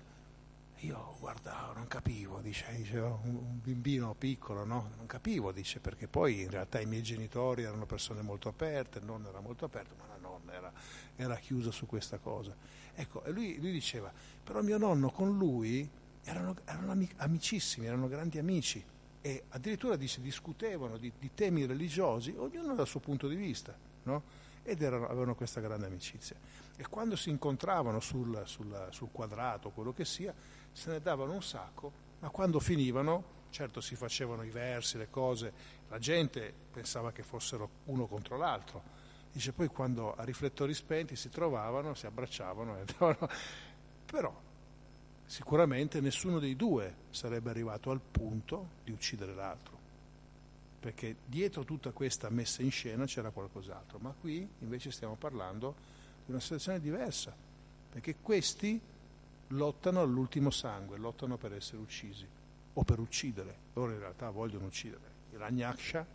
io 0.83 1.15
guardavo, 1.19 1.73
non 1.73 1.87
capivo, 1.87 2.39
dice, 2.39 2.65
diceva, 2.75 3.07
un 3.23 3.59
bambino 3.63 4.13
piccolo, 4.15 4.65
no? 4.65 4.91
non 4.97 5.05
capivo, 5.05 5.51
dice, 5.51 5.79
perché 5.79 6.07
poi 6.07 6.41
in 6.41 6.49
realtà 6.49 6.81
i 6.81 6.85
miei 6.85 7.01
genitori 7.01 7.63
erano 7.63 7.85
persone 7.85 8.21
molto 8.21 8.49
aperte, 8.49 8.99
il 8.99 9.05
nonno 9.05 9.29
era 9.29 9.39
molto 9.39 9.63
aperto, 9.65 9.95
ma 9.97 10.07
la 10.07 10.17
nonna 10.17 10.53
era, 10.53 10.73
era 11.15 11.35
chiusa 11.37 11.71
su 11.71 11.85
questa 11.85 12.17
cosa. 12.17 12.55
Ecco, 12.93 13.23
e 13.23 13.31
lui, 13.31 13.59
lui, 13.59 13.71
diceva, 13.71 14.11
però 14.43 14.61
mio 14.61 14.77
nonno 14.77 15.09
con 15.09 15.37
lui 15.37 15.89
erano, 16.23 16.55
erano 16.65 17.07
amicissimi, 17.17 17.85
erano 17.85 18.07
grandi 18.07 18.37
amici 18.37 18.83
e 19.21 19.43
addirittura 19.49 19.95
dice, 19.95 20.19
discutevano 20.19 20.97
di, 20.97 21.13
di, 21.17 21.31
temi 21.33 21.65
religiosi, 21.65 22.35
ognuno 22.37 22.75
dal 22.75 22.87
suo 22.87 22.99
punto 22.99 23.29
di 23.29 23.35
vista, 23.35 23.73
no? 24.03 24.41
ed 24.63 24.81
erano, 24.81 25.07
avevano 25.07 25.35
questa 25.35 25.61
grande 25.61 25.85
amicizia. 25.85 26.35
E 26.75 26.87
quando 26.87 27.15
si 27.15 27.29
incontravano 27.29 27.99
sul, 27.99 28.41
sul, 28.45 28.87
sul 28.89 29.09
quadrato, 29.11 29.69
quello 29.69 29.93
che 29.93 30.05
sia, 30.05 30.33
se 30.73 30.89
ne 30.89 30.99
davano 30.99 31.33
un 31.33 31.43
sacco, 31.43 31.91
ma 32.19 32.29
quando 32.29 32.59
finivano, 32.59 33.41
certo 33.51 33.79
si 33.79 33.95
facevano 33.95 34.43
i 34.43 34.49
versi, 34.49 34.97
le 34.97 35.09
cose, 35.09 35.53
la 35.87 35.99
gente 35.99 36.53
pensava 36.71 37.11
che 37.11 37.23
fossero 37.23 37.69
uno 37.85 38.07
contro 38.07 38.35
l'altro. 38.35 39.01
Dice 39.31 39.53
poi 39.53 39.67
quando 39.67 40.15
a 40.15 40.23
riflettori 40.23 40.73
spenti 40.73 41.15
si 41.15 41.29
trovavano, 41.29 41.93
si 41.93 42.05
abbracciavano, 42.05 42.73
andavano. 42.77 43.29
però 44.05 44.35
sicuramente 45.25 46.01
nessuno 46.01 46.39
dei 46.39 46.55
due 46.55 46.95
sarebbe 47.11 47.49
arrivato 47.49 47.91
al 47.91 48.01
punto 48.01 48.69
di 48.83 48.91
uccidere 48.91 49.33
l'altro, 49.33 49.77
perché 50.79 51.17
dietro 51.25 51.63
tutta 51.63 51.91
questa 51.91 52.29
messa 52.29 52.61
in 52.61 52.71
scena 52.71 53.05
c'era 53.05 53.29
qualcos'altro, 53.29 53.99
ma 53.99 54.13
qui 54.19 54.47
invece 54.59 54.91
stiamo 54.91 55.15
parlando 55.15 55.75
di 56.25 56.31
una 56.31 56.41
situazione 56.41 56.79
diversa, 56.79 57.35
perché 57.89 58.15
questi 58.21 58.79
lottano 59.53 60.01
all'ultimo 60.01 60.49
sangue, 60.49 60.97
lottano 60.97 61.37
per 61.37 61.53
essere 61.53 61.77
uccisi 61.77 62.27
o 62.73 62.83
per 62.83 62.99
uccidere. 62.99 63.55
Loro 63.73 63.91
in 63.91 63.99
realtà 63.99 64.29
vogliono 64.29 64.65
uccidere. 64.65 65.11
Hiranyaksha 65.31 66.05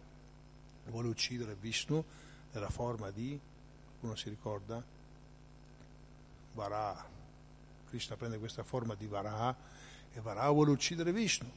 vuole 0.86 1.08
uccidere 1.08 1.54
Vishnu 1.54 2.02
nella 2.52 2.70
forma 2.70 3.10
di, 3.10 3.38
uno 4.00 4.14
si 4.14 4.28
ricorda? 4.28 4.82
Varaha. 6.52 7.16
Krishna 7.88 8.16
prende 8.16 8.38
questa 8.38 8.62
forma 8.62 8.94
di 8.94 9.06
Varaha 9.06 9.56
e 10.12 10.20
Varaha 10.20 10.50
vuole 10.50 10.70
uccidere 10.70 11.12
Vishnu. 11.12 11.50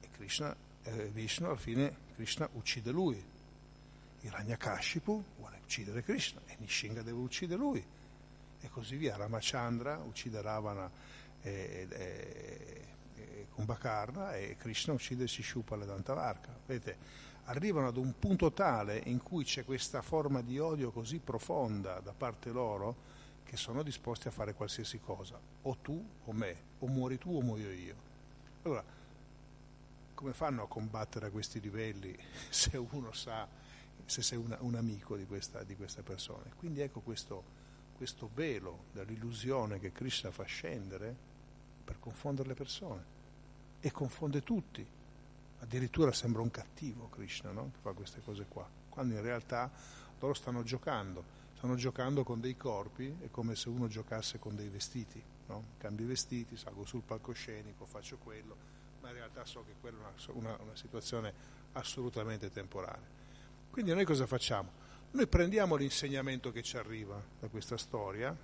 E 0.00 0.08
Krishna, 0.10 0.54
eh, 0.82 1.08
Vishnu 1.08 1.46
alla 1.46 1.56
fine 1.56 1.96
Krishna 2.14 2.48
uccide 2.52 2.90
lui. 2.90 3.22
Hiranyakashipu 4.20 5.24
vuole 5.38 5.60
uccidere 5.62 6.02
Krishna 6.02 6.40
e 6.46 6.56
Nishinga 6.58 7.02
deve 7.02 7.18
uccidere 7.18 7.58
lui 7.58 7.84
e 8.60 8.68
così 8.68 8.96
via. 8.96 9.16
Ramachandra 9.16 9.98
uccide 9.98 10.40
Ravana 10.40 10.90
e, 11.42 11.86
e, 11.90 12.88
e 13.14 13.46
Kumbhakarna 13.52 14.36
e 14.36 14.56
Krishna 14.56 14.92
uccide 14.92 15.26
Shishupala 15.26 15.84
e 15.84 15.86
Dantavarka. 15.86 16.56
Vedete, 16.66 16.96
arrivano 17.44 17.88
ad 17.88 17.96
un 17.96 18.18
punto 18.18 18.52
tale 18.52 19.00
in 19.06 19.22
cui 19.22 19.44
c'è 19.44 19.64
questa 19.64 20.02
forma 20.02 20.40
di 20.42 20.58
odio 20.58 20.90
così 20.90 21.18
profonda 21.18 22.00
da 22.00 22.12
parte 22.12 22.50
loro 22.50 23.18
che 23.44 23.56
sono 23.56 23.82
disposti 23.82 24.28
a 24.28 24.30
fare 24.30 24.54
qualsiasi 24.54 25.00
cosa, 25.00 25.36
o 25.62 25.76
tu 25.78 26.08
o 26.24 26.32
me, 26.32 26.56
o 26.78 26.86
muori 26.86 27.18
tu 27.18 27.36
o 27.36 27.40
muoio 27.40 27.72
io. 27.72 28.08
Allora, 28.62 28.84
come 30.14 30.32
fanno 30.32 30.62
a 30.62 30.68
combattere 30.68 31.26
a 31.26 31.30
questi 31.30 31.60
livelli 31.60 32.16
se 32.48 32.76
uno 32.76 33.12
sa, 33.12 33.48
se 34.04 34.22
sei 34.22 34.38
una, 34.38 34.56
un 34.60 34.76
amico 34.76 35.16
di 35.16 35.26
questa, 35.26 35.64
di 35.64 35.74
questa 35.74 36.02
persona? 36.02 36.44
Quindi 36.56 36.80
ecco 36.80 37.00
questo 37.00 37.58
questo 38.00 38.30
velo 38.32 38.84
dell'illusione 38.92 39.78
che 39.78 39.92
Krishna 39.92 40.30
fa 40.30 40.44
scendere 40.44 41.14
per 41.84 41.98
confondere 42.00 42.48
le 42.48 42.54
persone 42.54 43.04
e 43.78 43.90
confonde 43.92 44.42
tutti. 44.42 44.86
Addirittura 45.58 46.10
sembra 46.10 46.40
un 46.40 46.50
cattivo 46.50 47.10
Krishna 47.10 47.50
no? 47.50 47.72
che 47.74 47.78
fa 47.82 47.92
queste 47.92 48.22
cose 48.24 48.46
qua, 48.48 48.66
quando 48.88 49.16
in 49.16 49.20
realtà 49.20 49.70
loro 50.18 50.32
stanno 50.32 50.62
giocando, 50.62 51.22
stanno 51.58 51.74
giocando 51.74 52.24
con 52.24 52.40
dei 52.40 52.56
corpi, 52.56 53.18
è 53.20 53.30
come 53.30 53.54
se 53.54 53.68
uno 53.68 53.86
giocasse 53.86 54.38
con 54.38 54.56
dei 54.56 54.70
vestiti, 54.70 55.22
no? 55.48 55.64
cambio 55.76 56.06
i 56.06 56.08
vestiti, 56.08 56.56
salgo 56.56 56.86
sul 56.86 57.02
palcoscenico, 57.02 57.84
faccio 57.84 58.16
quello, 58.16 58.56
ma 59.02 59.08
in 59.08 59.14
realtà 59.16 59.44
so 59.44 59.62
che 59.66 59.74
quella 59.78 59.98
è 59.98 60.00
una, 60.00 60.38
una, 60.38 60.62
una 60.62 60.74
situazione 60.74 61.34
assolutamente 61.72 62.50
temporanea. 62.50 63.08
Quindi 63.70 63.92
noi 63.92 64.06
cosa 64.06 64.24
facciamo? 64.26 64.88
Noi 65.12 65.26
prendiamo 65.26 65.74
l'insegnamento 65.74 66.52
che 66.52 66.62
ci 66.62 66.76
arriva 66.76 67.20
da 67.40 67.48
questa 67.48 67.76
storia, 67.76 68.36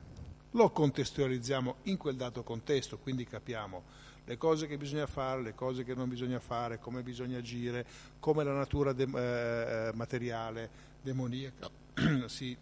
lo 0.51 0.71
contestualizziamo 0.71 1.77
in 1.85 1.97
quel 1.97 2.17
dato 2.17 2.43
contesto, 2.43 2.99
quindi 2.99 3.25
capiamo 3.25 3.85
le 4.25 4.37
cose 4.37 4.67
che 4.67 4.77
bisogna 4.77 5.07
fare, 5.07 5.43
le 5.43 5.55
cose 5.55 5.85
che 5.85 5.95
non 5.95 6.09
bisogna 6.09 6.41
fare, 6.41 6.81
come 6.81 7.03
bisogna 7.03 7.39
agire, 7.39 7.87
come 8.19 8.43
la 8.43 8.53
natura 8.53 8.93
de- 8.93 9.05
eh, 9.05 9.93
materiale, 9.95 10.69
demoniaca 11.01 11.71
si 12.27 12.57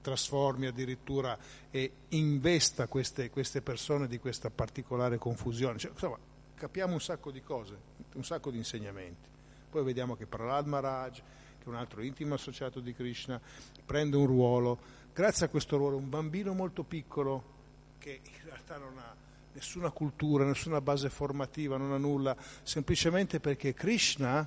trasformi 0.00 0.66
addirittura 0.66 1.38
e 1.70 1.92
investa 2.08 2.88
queste, 2.88 3.30
queste 3.30 3.62
persone 3.62 4.08
di 4.08 4.18
questa 4.18 4.50
particolare 4.50 5.16
confusione. 5.16 5.78
Cioè, 5.78 5.92
insomma, 5.92 6.18
capiamo 6.56 6.92
un 6.92 7.00
sacco 7.00 7.30
di 7.30 7.40
cose, 7.40 7.76
un 8.14 8.24
sacco 8.24 8.50
di 8.50 8.56
insegnamenti. 8.56 9.28
Poi 9.70 9.84
vediamo 9.84 10.16
che 10.16 10.26
Prahlad 10.26 10.66
Maharaj, 10.66 11.22
che 11.64 11.70
è 11.70 11.72
un 11.72 11.76
altro 11.76 12.02
intimo 12.02 12.34
associato 12.34 12.78
di 12.78 12.94
Krishna, 12.94 13.40
prende 13.84 14.16
un 14.16 14.26
ruolo, 14.26 14.78
grazie 15.14 15.46
a 15.46 15.48
questo 15.48 15.78
ruolo 15.78 15.96
un 15.96 16.10
bambino 16.10 16.52
molto 16.52 16.82
piccolo 16.82 17.52
che 17.98 18.20
in 18.22 18.44
realtà 18.44 18.76
non 18.76 18.98
ha 18.98 19.14
nessuna 19.54 19.90
cultura, 19.90 20.44
nessuna 20.44 20.82
base 20.82 21.08
formativa, 21.08 21.78
non 21.78 21.92
ha 21.92 21.96
nulla, 21.96 22.36
semplicemente 22.62 23.40
perché 23.40 23.72
Krishna 23.72 24.46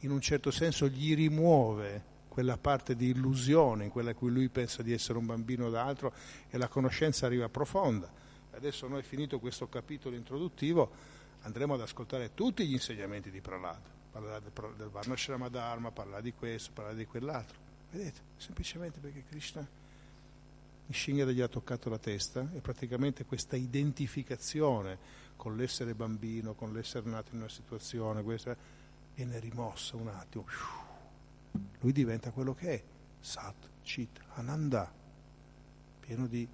in 0.00 0.10
un 0.10 0.20
certo 0.20 0.50
senso 0.50 0.88
gli 0.88 1.14
rimuove 1.14 2.14
quella 2.28 2.58
parte 2.58 2.96
di 2.96 3.10
illusione 3.10 3.84
in 3.84 3.90
quella 3.90 4.10
in 4.10 4.16
cui 4.16 4.30
lui 4.30 4.48
pensa 4.48 4.82
di 4.82 4.92
essere 4.92 5.18
un 5.18 5.26
bambino 5.26 5.70
da 5.70 5.84
altro 5.84 6.12
e 6.50 6.58
la 6.58 6.68
conoscenza 6.68 7.26
arriva 7.26 7.48
profonda. 7.48 8.10
Adesso 8.50 8.88
noi 8.88 9.02
finito 9.02 9.38
questo 9.38 9.68
capitolo 9.68 10.16
introduttivo 10.16 10.90
andremo 11.42 11.74
ad 11.74 11.80
ascoltare 11.80 12.34
tutti 12.34 12.66
gli 12.66 12.72
insegnamenti 12.72 13.30
di 13.30 13.40
Prahlad, 13.40 13.95
parlerà 14.18 14.40
del, 14.40 14.52
del 14.76 14.88
Varnashrama 14.88 15.48
Dharma, 15.48 15.90
parlerà 15.90 16.20
di 16.20 16.32
questo, 16.32 16.70
parlerà 16.72 16.96
di 16.96 17.06
quell'altro. 17.06 17.56
Vedete, 17.90 18.20
semplicemente 18.36 18.98
perché 18.98 19.24
Krishna 19.28 19.66
Nishinga 20.86 21.24
gli 21.26 21.40
ha 21.40 21.48
toccato 21.48 21.90
la 21.90 21.98
testa 21.98 22.46
e 22.54 22.60
praticamente 22.60 23.24
questa 23.24 23.56
identificazione 23.56 24.98
con 25.36 25.56
l'essere 25.56 25.94
bambino, 25.94 26.54
con 26.54 26.72
l'essere 26.72 27.08
nato 27.08 27.34
in 27.34 27.40
una 27.40 27.48
situazione, 27.48 28.22
questa, 28.22 28.56
viene 29.14 29.38
rimossa 29.38 29.96
un 29.96 30.08
attimo 30.08 30.46
lui 31.80 31.92
diventa 31.92 32.30
quello 32.30 32.54
che 32.54 32.74
è, 32.74 32.82
Sat, 33.20 33.68
Chit, 33.82 34.20
Ananda, 34.34 34.92
pieno 36.00 36.26
di 36.26 36.46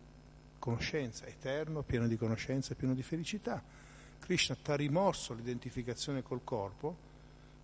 conoscenza, 0.58 1.26
eterno, 1.26 1.82
pieno 1.82 2.06
di 2.06 2.16
conoscenza 2.16 2.74
pieno 2.74 2.94
di 2.94 3.02
felicità. 3.02 3.62
Krishna 4.20 4.56
ti 4.62 4.70
ha 4.70 4.76
rimosso 4.76 5.34
l'identificazione 5.34 6.22
col 6.22 6.44
corpo, 6.44 7.10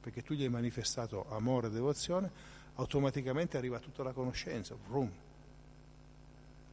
perché 0.01 0.23
tu 0.23 0.35
gli 0.35 0.43
hai 0.43 0.49
manifestato 0.49 1.31
amore 1.31 1.69
e 1.69 1.71
devozione, 1.71 2.31
automaticamente 2.75 3.57
arriva 3.57 3.79
tutta 3.79 4.03
la 4.03 4.13
conoscenza, 4.13 4.77
vroom. 4.89 5.11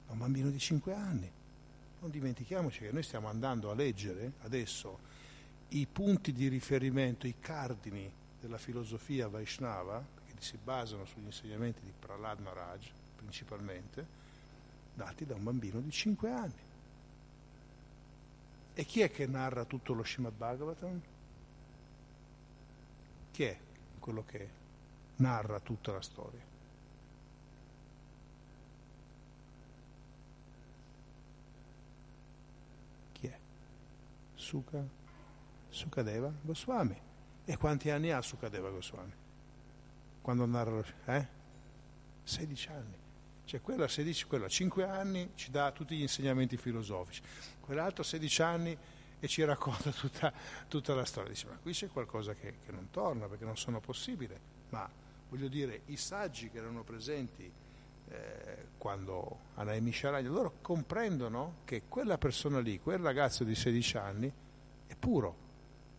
Da 0.05 0.13
un 0.13 0.17
bambino 0.20 0.50
di 0.50 0.60
5 0.60 0.94
anni. 0.94 1.32
Non 2.00 2.12
dimentichiamoci 2.12 2.82
che 2.82 2.91
noi 2.91 3.03
stiamo 3.03 3.27
andando 3.27 3.72
a 3.72 3.74
leggere 3.74 4.34
adesso 4.41 5.00
i 5.70 5.88
punti 5.91 6.32
di 6.32 6.48
riferimento, 6.48 7.25
i 7.25 7.36
cardini 7.39 8.12
della 8.39 8.58
filosofia 8.58 9.27
Vaishnava, 9.27 10.13
si 10.46 10.58
basano 10.63 11.05
sugli 11.05 11.25
insegnamenti 11.25 11.82
di 11.82 11.91
Prahlad 11.98 12.39
Maharaj 12.39 12.89
principalmente, 13.15 14.05
dati 14.94 15.25
da 15.25 15.34
un 15.34 15.44
bambino 15.44 15.79
di 15.79 15.89
5 15.89 16.29
anni. 16.29 16.63
E 18.75 18.84
chi 18.84 19.01
è 19.01 19.10
che 19.10 19.25
narra 19.25 19.65
tutto 19.65 19.94
lo 19.94 20.03
Srimad 20.03 20.34
Bhagavatam? 20.34 21.01
Chi 23.36 23.44
è 23.44 23.58
quello 24.00 24.24
che 24.24 24.50
narra 25.18 25.60
tutta 25.60 25.92
la 25.92 26.01
storia? 26.01 26.39
Chi 33.12 33.27
è? 33.27 33.38
Sukha, 34.36 34.82
Sukadeva 35.68 36.32
Goswami. 36.44 36.98
E 37.44 37.58
quanti 37.58 37.89
anni 37.89 38.12
ha 38.12 38.22
Sukadeva 38.22 38.70
Goswami? 38.70 39.12
quando 40.22 40.46
narra, 40.46 40.82
eh? 41.08 41.27
16 42.24 42.69
anni. 42.69 42.98
Cioè 43.43 43.60
quello 43.60 43.84
a 43.84 43.89
16, 43.89 44.28
quello 44.28 44.45
a 44.45 44.48
5 44.48 44.86
anni 44.86 45.32
ci 45.36 45.52
dà 45.52 45.74
tutti 45.74 45.98
gli 45.98 46.04
insegnamenti 46.04 46.56
filosofici, 46.56 47.21
quell'altro 47.60 48.02
a 48.02 48.06
16 48.06 48.41
anni 48.41 48.78
e 49.19 49.28
ci 49.28 49.43
racconta 49.43 49.91
tutta, 49.95 50.32
tutta 50.67 50.93
la 50.93 51.06
storia. 51.06 51.32
Dice, 51.32 51.47
ma 51.47 51.58
qui 51.62 51.73
c'è 51.73 51.88
qualcosa 51.88 52.34
che, 52.34 52.56
che, 52.65 52.71
non 52.71 52.89
torna 52.91 53.28
perché 53.28 53.45
non 53.45 53.58
sono 53.58 53.80
possibile. 53.80 54.39
Ma 54.69 54.89
voglio 55.30 55.47
dire, 55.47 55.82
i 55.88 55.97
saggi 55.97 56.49
che 56.49 56.58
erano 56.58 56.84
presenti 56.84 57.51
eh, 58.08 58.67
quando 58.78 59.39
Anaimi 59.56 59.91
Sharagna, 59.91 60.30
loro 60.30 60.58
comprendono 60.62 61.58
che 61.65 61.84
quella 61.88 62.17
persona 62.17 62.60
lì, 62.60 62.80
quel 62.80 62.99
ragazzo 62.99 63.43
di 63.43 63.56
16 63.56 63.97
anni, 63.97 64.34
è 64.88 64.95
puro 64.95 65.43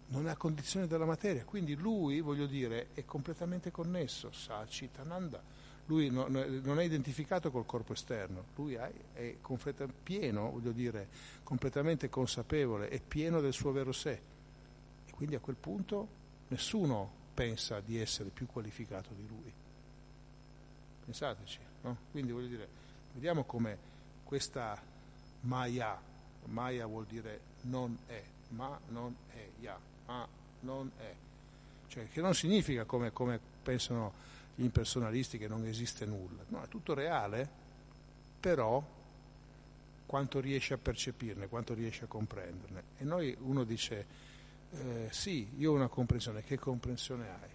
non 0.09 0.27
ha 0.29 0.37
condizione 0.37 0.87
della 0.87 1.05
materia, 1.05 1.45
quindi 1.45 1.75
lui, 1.75 2.21
voglio 2.21 2.47
dire, 2.47 2.89
è 2.95 3.05
completamente 3.05 3.71
connesso, 3.71 4.31
Sachitananda, 4.31 5.43
lui 5.87 6.11
non, 6.11 6.37
è 6.37 6.83
identificato 6.83 7.51
col 7.51 7.67
corpo 7.67 7.93
esterno, 7.93 8.45
lui 8.57 8.75
è, 8.75 8.93
è 9.15 9.37
pieno, 10.03 10.51
voglio 10.51 10.73
dire, 10.73 11.09
completamente 11.43 12.09
consapevole, 12.09 12.89
è 12.89 13.01
pieno 13.01 13.41
del 13.41 13.53
suo 13.53 13.73
vero 13.73 13.93
sé 13.93 14.21
e 15.07 15.13
quindi 15.13 15.37
a 15.37 15.41
quel 15.41 15.57
punto 15.57 16.09
nessuno 16.49 17.25
pensa 17.35 17.81
di 17.81 17.99
essere 18.01 18.31
più 18.31 18.47
qualificato 18.47 19.11
di 19.15 19.27
lui. 19.27 19.53
Pensateci, 21.05 21.59
no? 21.83 21.97
Quindi 22.11 22.33
voglio 22.33 22.49
dire, 22.49 22.69
vediamo 23.13 23.45
come 23.45 23.79
questa 24.25 24.81
Maya, 25.43 26.01
Maya 26.47 26.87
vuol 26.87 27.07
dire 27.07 27.41
non 27.63 27.97
è, 28.07 28.23
ma 28.49 28.79
non 28.89 29.15
è 29.33 29.49
Ya 29.61 29.79
ma 30.07 30.27
non 30.61 30.91
è. 30.99 31.15
Cioè, 31.89 32.09
che 32.09 32.21
non 32.21 32.35
significa 32.35 32.85
come, 32.85 33.13
come 33.13 33.39
pensano 33.63 34.13
impersonalisti 34.57 35.39
che 35.39 35.49
non 35.49 35.65
esiste 35.65 36.05
nulla. 36.07 36.45
No, 36.49 36.63
è 36.63 36.69
tutto 36.69 36.95
reale, 36.95 37.49
però 38.41 38.83
quanto 40.07 40.41
riesce 40.41 40.75
a 40.75 40.79
percepirne, 40.79 41.49
quanto 41.49 41.75
riesce 41.75 42.05
a 42.05 42.07
comprenderne. 42.07 42.83
E 42.99 43.05
noi 43.05 43.37
uno 43.41 43.65
dice, 43.65 44.07
eh, 44.71 45.09
sì, 45.11 45.49
io 45.59 45.73
ho 45.73 45.75
una 45.75 45.89
comprensione, 45.89 46.43
che 46.43 46.59
comprensione 46.59 47.29
hai? 47.29 47.51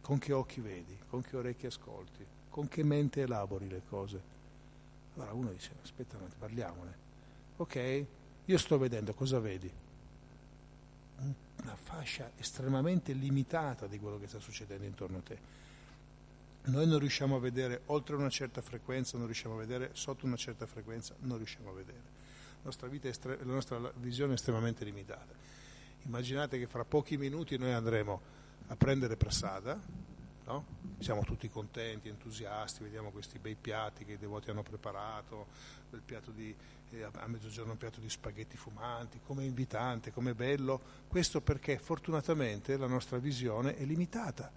Con 0.00 0.18
che 0.18 0.32
occhi 0.32 0.60
vedi? 0.60 0.96
Con 1.08 1.22
che 1.22 1.36
orecchi 1.36 1.66
ascolti? 1.66 2.24
Con 2.48 2.68
che 2.68 2.82
mente 2.82 3.22
elabori 3.22 3.68
le 3.68 3.82
cose? 3.88 4.20
Allora 5.14 5.32
uno 5.32 5.50
dice, 5.52 5.70
aspetta, 5.82 6.16
parliamone. 6.38 7.08
Ok, 7.56 8.04
io 8.44 8.58
sto 8.58 8.78
vedendo, 8.78 9.14
cosa 9.14 9.38
vedi? 9.38 9.70
una 11.62 11.76
fascia 11.76 12.30
estremamente 12.36 13.12
limitata 13.12 13.86
di 13.86 13.98
quello 13.98 14.18
che 14.18 14.26
sta 14.26 14.38
succedendo 14.38 14.84
intorno 14.84 15.18
a 15.18 15.22
te. 15.22 15.38
Noi 16.62 16.86
non 16.86 16.98
riusciamo 16.98 17.36
a 17.36 17.40
vedere 17.40 17.82
oltre 17.86 18.16
una 18.16 18.28
certa 18.28 18.60
frequenza, 18.60 19.16
non 19.16 19.26
riusciamo 19.26 19.54
a 19.54 19.58
vedere 19.58 19.90
sotto 19.92 20.26
una 20.26 20.36
certa 20.36 20.66
frequenza, 20.66 21.14
non 21.20 21.38
riusciamo 21.38 21.70
a 21.70 21.72
vedere. 21.72 22.18
La 22.62 22.64
nostra, 22.64 22.88
estre- 23.02 23.38
la 23.42 23.52
nostra 23.52 23.92
visione 23.96 24.32
è 24.32 24.34
estremamente 24.34 24.84
limitata. 24.84 25.32
Immaginate 26.04 26.58
che 26.58 26.66
fra 26.66 26.84
pochi 26.84 27.16
minuti 27.16 27.56
noi 27.56 27.72
andremo 27.72 28.20
a 28.68 28.76
prendere 28.76 29.16
prasada, 29.16 29.80
no? 30.44 30.64
siamo 30.98 31.22
tutti 31.22 31.48
contenti, 31.48 32.08
entusiasti, 32.08 32.82
vediamo 32.82 33.10
questi 33.10 33.38
bei 33.38 33.54
piatti 33.54 34.04
che 34.04 34.12
i 34.12 34.18
devoti 34.18 34.50
hanno 34.50 34.62
preparato, 34.62 35.46
di, 36.34 36.54
eh, 36.90 37.02
a 37.02 37.26
mezzogiorno 37.26 37.72
un 37.72 37.78
piatto 37.78 38.00
di 38.00 38.10
spaghetti 38.10 38.56
fumanti, 38.56 39.20
come 39.24 39.44
invitante, 39.44 40.12
come 40.12 40.34
bello, 40.34 40.80
questo 41.08 41.40
perché 41.40 41.78
fortunatamente 41.78 42.76
la 42.76 42.86
nostra 42.86 43.18
visione 43.18 43.76
è 43.76 43.84
limitata, 43.84 44.52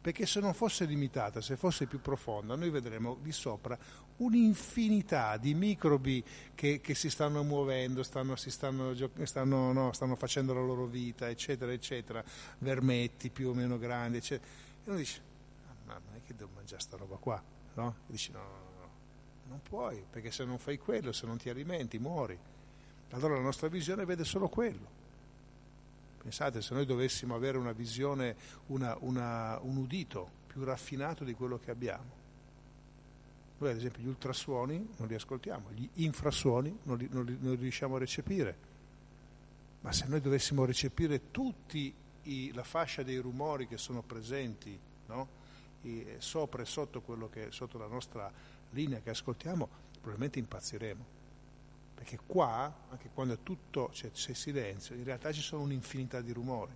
perché 0.00 0.26
se 0.26 0.40
non 0.40 0.54
fosse 0.54 0.84
limitata, 0.84 1.40
se 1.40 1.56
fosse 1.56 1.86
più 1.86 2.00
profonda, 2.00 2.54
noi 2.54 2.70
vedremo 2.70 3.18
di 3.20 3.32
sopra 3.32 3.76
un'infinità 4.18 5.36
di 5.36 5.54
microbi 5.54 6.24
che, 6.54 6.80
che 6.80 6.94
si 6.94 7.10
stanno 7.10 7.42
muovendo, 7.42 8.02
stanno, 8.02 8.36
si 8.36 8.50
stanno, 8.50 8.94
stanno, 9.24 9.72
no, 9.72 9.92
stanno, 9.92 10.14
facendo 10.14 10.54
la 10.54 10.60
loro 10.60 10.86
vita, 10.86 11.28
eccetera, 11.28 11.72
eccetera, 11.72 12.22
vermetti 12.58 13.30
più 13.30 13.48
o 13.48 13.54
meno 13.54 13.78
grandi, 13.78 14.18
eccetera. 14.18 14.50
E 14.84 14.88
uno 14.88 14.96
dice, 14.96 15.20
ah, 15.68 15.74
ma 15.86 16.00
non 16.04 16.14
è 16.14 16.22
che 16.24 16.34
devo 16.34 16.50
mangiare 16.54 16.80
sta 16.80 16.96
roba 16.96 17.16
qua, 17.16 17.42
no? 17.74 17.96
E 18.06 18.12
dici, 18.12 18.30
no, 18.30 18.40
no, 18.40 18.90
non 19.48 19.60
puoi, 19.62 20.04
perché 20.08 20.30
se 20.30 20.44
non 20.44 20.58
fai 20.58 20.78
quello, 20.78 21.12
se 21.12 21.26
non 21.26 21.36
ti 21.36 21.48
alimenti, 21.48 21.98
muori. 21.98 22.38
Allora 23.10 23.34
la 23.34 23.42
nostra 23.42 23.68
visione 23.68 24.04
vede 24.04 24.24
solo 24.24 24.48
quello. 24.48 24.97
Pensate, 26.28 26.60
se 26.60 26.74
noi 26.74 26.84
dovessimo 26.84 27.34
avere 27.34 27.56
una 27.56 27.72
visione, 27.72 28.36
una, 28.66 28.94
una, 29.00 29.58
un 29.62 29.78
udito 29.78 30.30
più 30.46 30.62
raffinato 30.62 31.24
di 31.24 31.32
quello 31.32 31.58
che 31.58 31.70
abbiamo. 31.70 32.04
Noi 33.56 33.70
ad 33.70 33.76
esempio 33.78 34.02
gli 34.02 34.08
ultrasuoni 34.08 34.90
non 34.98 35.08
li 35.08 35.14
ascoltiamo, 35.14 35.70
gli 35.70 35.88
infrasuoni 35.94 36.80
non 36.82 36.98
li, 36.98 37.08
non 37.10 37.24
li, 37.24 37.38
non 37.40 37.52
li 37.52 37.60
riusciamo 37.62 37.96
a 37.96 37.98
recepire. 37.98 38.56
Ma 39.80 39.90
se 39.90 40.04
noi 40.06 40.20
dovessimo 40.20 40.66
recepire 40.66 41.30
tutta 41.30 41.78
la 42.52 42.62
fascia 42.62 43.02
dei 43.02 43.16
rumori 43.16 43.66
che 43.66 43.78
sono 43.78 44.02
presenti 44.02 44.78
no? 45.06 45.28
e, 45.80 46.16
sopra 46.18 46.60
e 46.60 46.66
sotto, 46.66 47.02
che, 47.30 47.46
sotto 47.52 47.78
la 47.78 47.86
nostra 47.86 48.30
linea 48.72 49.00
che 49.00 49.08
ascoltiamo, 49.08 49.66
probabilmente 49.92 50.38
impazziremo. 50.38 51.16
Perché 51.98 52.20
qua, 52.24 52.72
anche 52.90 53.10
quando 53.12 53.38
tutto, 53.38 53.90
cioè, 53.92 54.12
c'è 54.12 54.32
silenzio, 54.32 54.94
in 54.94 55.02
realtà 55.02 55.32
ci 55.32 55.40
sono 55.40 55.62
un'infinità 55.62 56.20
di 56.20 56.32
rumori, 56.32 56.72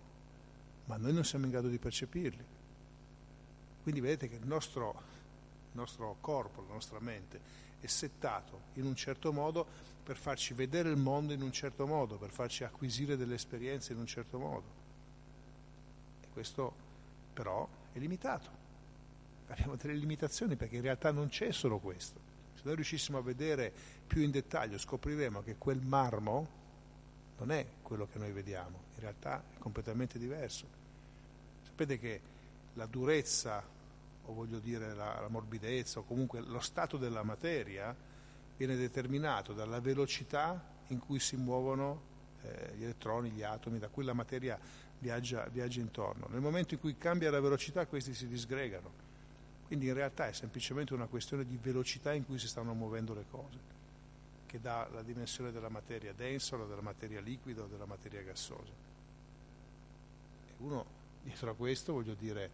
ma 0.86 0.96
noi 0.96 1.12
non 1.12 1.24
siamo 1.24 1.44
in 1.44 1.52
grado 1.52 1.68
di 1.68 1.78
percepirli. 1.78 2.44
Quindi 3.84 4.00
vedete 4.00 4.28
che 4.28 4.34
il 4.34 4.46
nostro, 4.46 5.00
il 5.70 5.78
nostro 5.78 6.16
corpo, 6.20 6.64
la 6.66 6.72
nostra 6.72 6.98
mente 6.98 7.40
è 7.78 7.86
settato 7.86 8.62
in 8.74 8.84
un 8.84 8.96
certo 8.96 9.32
modo 9.32 9.64
per 10.02 10.16
farci 10.16 10.54
vedere 10.54 10.90
il 10.90 10.96
mondo 10.96 11.32
in 11.32 11.42
un 11.42 11.52
certo 11.52 11.86
modo, 11.86 12.16
per 12.16 12.30
farci 12.30 12.64
acquisire 12.64 13.16
delle 13.16 13.34
esperienze 13.34 13.92
in 13.92 14.00
un 14.00 14.06
certo 14.06 14.40
modo. 14.40 14.66
E 16.20 16.26
questo 16.32 16.74
però 17.32 17.68
è 17.92 17.98
limitato. 18.00 18.50
Abbiamo 19.46 19.76
delle 19.76 19.94
limitazioni 19.94 20.56
perché 20.56 20.74
in 20.74 20.82
realtà 20.82 21.12
non 21.12 21.28
c'è 21.28 21.52
solo 21.52 21.78
questo. 21.78 22.21
Se 22.62 22.68
noi 22.68 22.76
riuscissimo 22.76 23.18
a 23.18 23.22
vedere 23.22 23.72
più 24.06 24.22
in 24.22 24.30
dettaglio 24.30 24.78
scopriremo 24.78 25.42
che 25.42 25.56
quel 25.58 25.80
marmo 25.80 26.60
non 27.38 27.50
è 27.50 27.66
quello 27.82 28.06
che 28.06 28.20
noi 28.20 28.30
vediamo, 28.30 28.82
in 28.94 29.00
realtà 29.00 29.42
è 29.52 29.58
completamente 29.58 30.16
diverso. 30.16 30.64
Sapete 31.64 31.98
che 31.98 32.20
la 32.74 32.86
durezza, 32.86 33.64
o 34.24 34.32
voglio 34.32 34.60
dire 34.60 34.94
la, 34.94 35.18
la 35.20 35.28
morbidezza, 35.28 35.98
o 35.98 36.04
comunque 36.04 36.40
lo 36.40 36.60
stato 36.60 36.98
della 36.98 37.24
materia, 37.24 37.92
viene 38.56 38.76
determinato 38.76 39.54
dalla 39.54 39.80
velocità 39.80 40.64
in 40.88 41.00
cui 41.00 41.18
si 41.18 41.34
muovono 41.34 42.00
eh, 42.42 42.74
gli 42.76 42.84
elettroni, 42.84 43.30
gli 43.30 43.42
atomi, 43.42 43.80
da 43.80 43.88
cui 43.88 44.04
la 44.04 44.12
materia 44.12 44.56
viaggia, 45.00 45.48
viaggia 45.48 45.80
intorno. 45.80 46.28
Nel 46.30 46.40
momento 46.40 46.74
in 46.74 46.80
cui 46.80 46.96
cambia 46.96 47.28
la 47.28 47.40
velocità 47.40 47.86
questi 47.86 48.14
si 48.14 48.28
disgregano. 48.28 49.01
Quindi 49.72 49.88
in 49.88 49.96
realtà 49.96 50.28
è 50.28 50.34
semplicemente 50.34 50.92
una 50.92 51.06
questione 51.06 51.46
di 51.46 51.56
velocità 51.56 52.12
in 52.12 52.26
cui 52.26 52.38
si 52.38 52.46
stanno 52.46 52.74
muovendo 52.74 53.14
le 53.14 53.24
cose, 53.30 53.58
che 54.44 54.60
dà 54.60 54.86
la 54.92 55.00
dimensione 55.00 55.50
della 55.50 55.70
materia 55.70 56.12
densa, 56.12 56.58
della 56.58 56.82
materia 56.82 57.22
liquida 57.22 57.62
o 57.62 57.66
della 57.68 57.86
materia 57.86 58.20
gassosa. 58.20 58.70
E 60.46 60.52
uno, 60.58 60.84
dietro 61.22 61.52
a 61.52 61.54
questo, 61.54 61.94
voglio 61.94 62.12
dire, 62.12 62.50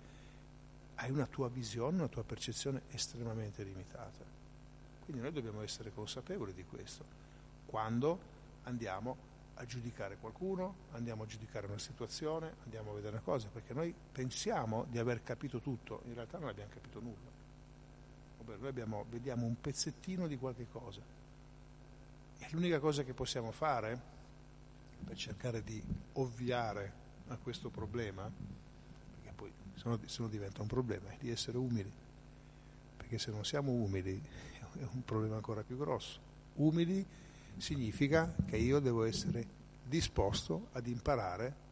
hai 0.95 1.11
una 1.11 1.27
tua 1.27 1.49
visione, 1.49 1.97
una 1.97 2.07
tua 2.07 2.23
percezione 2.23 2.83
estremamente 2.93 3.65
limitata. 3.65 4.25
Quindi 5.05 5.21
noi 5.21 5.33
dobbiamo 5.33 5.63
essere 5.63 5.93
consapevoli 5.93 6.55
di 6.55 6.65
questo 6.67 7.05
quando 7.67 8.17
andiamo 8.63 9.17
a 9.61 9.65
giudicare 9.65 10.17
qualcuno, 10.19 10.87
andiamo 10.93 11.25
a 11.25 11.27
giudicare 11.27 11.67
una 11.67 11.79
situazione, 11.79 12.55
andiamo 12.63 12.93
a 12.93 12.95
vedere 12.95 13.15
una 13.15 13.25
cosa, 13.25 13.49
perché 13.49 13.75
noi 13.75 13.93
pensiamo 14.13 14.87
di 14.89 14.99
aver 14.99 15.23
capito 15.25 15.61
tutto, 15.61 16.03
in 16.07 16.15
realtà 16.15 16.39
non 16.39 16.49
abbiamo 16.49 16.71
capito 16.73 17.01
nulla. 17.01 17.31
Ovvero 18.41 18.59
noi 18.61 18.69
abbiamo, 18.69 19.05
vediamo 19.11 19.47
un 19.47 19.61
pezzettino 19.61 20.29
di 20.29 20.39
qualche 20.39 20.69
cosa. 20.71 21.01
E 22.39 22.47
l'unica 22.51 22.79
cosa 22.79 23.03
che 23.03 23.15
possiamo 23.15 23.51
fare 23.51 24.01
per 25.05 25.17
cercare 25.17 25.63
di 25.65 25.83
ovviare 26.15 27.07
a 27.27 27.37
questo 27.37 27.69
problema, 27.69 28.31
perché 29.11 29.33
poi 29.35 29.53
se 29.75 29.89
no, 29.89 29.99
se 30.05 30.23
no 30.23 30.29
diventa 30.29 30.63
un 30.63 30.69
problema, 30.69 31.11
è 31.11 31.17
di 31.19 31.31
essere 31.31 31.59
umili. 31.59 31.93
Perché 32.97 33.19
se 33.19 33.33
non 33.33 33.45
siamo 33.45 33.73
umili 33.73 34.23
è 34.79 34.87
un 34.93 35.03
problema 35.05 35.35
ancora 35.35 35.63
più 35.63 35.77
grosso. 35.77 36.21
Umili 36.55 37.05
significa 37.59 38.35
che 38.47 38.57
io 38.57 38.81
devo 38.81 39.05
essere 39.05 39.47
disposto 39.85 40.69
ad 40.73 40.87
imparare 40.87 41.67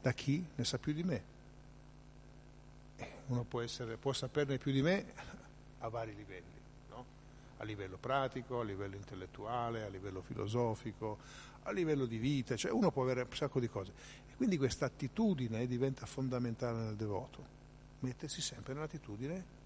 da 0.00 0.12
chi 0.12 0.44
ne 0.54 0.64
sa 0.64 0.78
più 0.78 0.92
di 0.92 1.02
me. 1.02 1.30
Uno 3.26 3.44
può, 3.44 3.60
essere, 3.60 3.96
può 3.96 4.12
saperne 4.12 4.58
più 4.58 4.72
di 4.72 4.82
me 4.82 5.12
a 5.78 5.88
vari 5.88 6.14
livelli, 6.14 6.60
no? 6.90 7.04
a 7.58 7.64
livello 7.64 7.96
pratico, 7.96 8.60
a 8.60 8.64
livello 8.64 8.96
intellettuale, 8.96 9.84
a 9.84 9.88
livello 9.88 10.22
filosofico, 10.22 11.18
a 11.62 11.70
livello 11.70 12.06
di 12.06 12.18
vita, 12.18 12.56
cioè 12.56 12.72
uno 12.72 12.90
può 12.90 13.02
avere 13.02 13.22
un 13.22 13.34
sacco 13.34 13.60
di 13.60 13.68
cose. 13.68 13.92
E 14.28 14.34
quindi 14.34 14.58
questa 14.58 14.86
attitudine 14.86 15.66
diventa 15.66 16.04
fondamentale 16.04 16.78
nel 16.84 16.96
devoto, 16.96 17.44
mettersi 18.00 18.40
sempre 18.40 18.74
nell'attitudine 18.74 19.60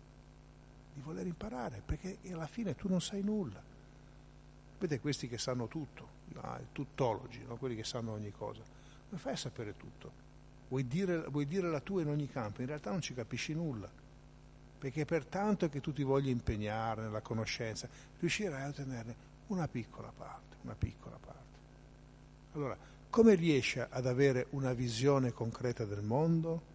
di 0.93 1.01
voler 1.01 1.27
imparare, 1.27 1.83
perché 1.85 2.19
alla 2.31 2.47
fine 2.47 2.75
tu 2.75 2.89
non 2.89 3.01
sai 3.01 3.23
nulla. 3.23 3.75
Vedete 4.79 5.01
questi 5.01 5.29
che 5.29 5.39
sanno 5.39 5.69
tutto, 5.69 6.09
no? 6.29 6.61
tuttologi, 6.73 7.43
no? 7.47 7.57
quelli 7.57 7.77
che 7.77 7.85
sanno 7.85 8.13
ogni 8.13 8.33
cosa. 8.33 8.63
Come 9.09 9.21
fai 9.21 9.33
a 9.33 9.37
sapere 9.37 9.77
tutto? 9.77 10.25
Vuoi 10.69 10.87
dire, 10.87 11.19
vuoi 11.29 11.47
dire 11.47 11.71
la 11.71 11.81
tua 11.81 12.03
in 12.03 12.09
ogni 12.09 12.29
campo, 12.29 12.61
in 12.61 12.67
realtà 12.67 12.91
non 12.91 13.01
ci 13.01 13.15
capisci 13.15 13.55
nulla. 13.55 13.91
Perché 14.79 15.05
per 15.05 15.25
tanto 15.25 15.69
che 15.69 15.81
tu 15.81 15.93
ti 15.93 16.03
voglia 16.03 16.31
impegnare 16.31 17.03
nella 17.03 17.23
conoscenza, 17.23 17.89
riuscirai 18.19 18.63
a 18.63 18.69
ottenerne 18.69 19.17
una 19.47 19.67
piccola 19.69 20.13
parte, 20.15 20.57
una 20.63 20.75
piccola 20.75 21.17
parte. 21.17 21.59
Allora, 22.53 22.77
come 23.09 23.35
riesci 23.35 23.79
ad 23.79 24.07
avere 24.07 24.49
una 24.51 24.73
visione 24.73 25.33
concreta 25.33 25.85
del 25.85 26.03
mondo? 26.03 26.75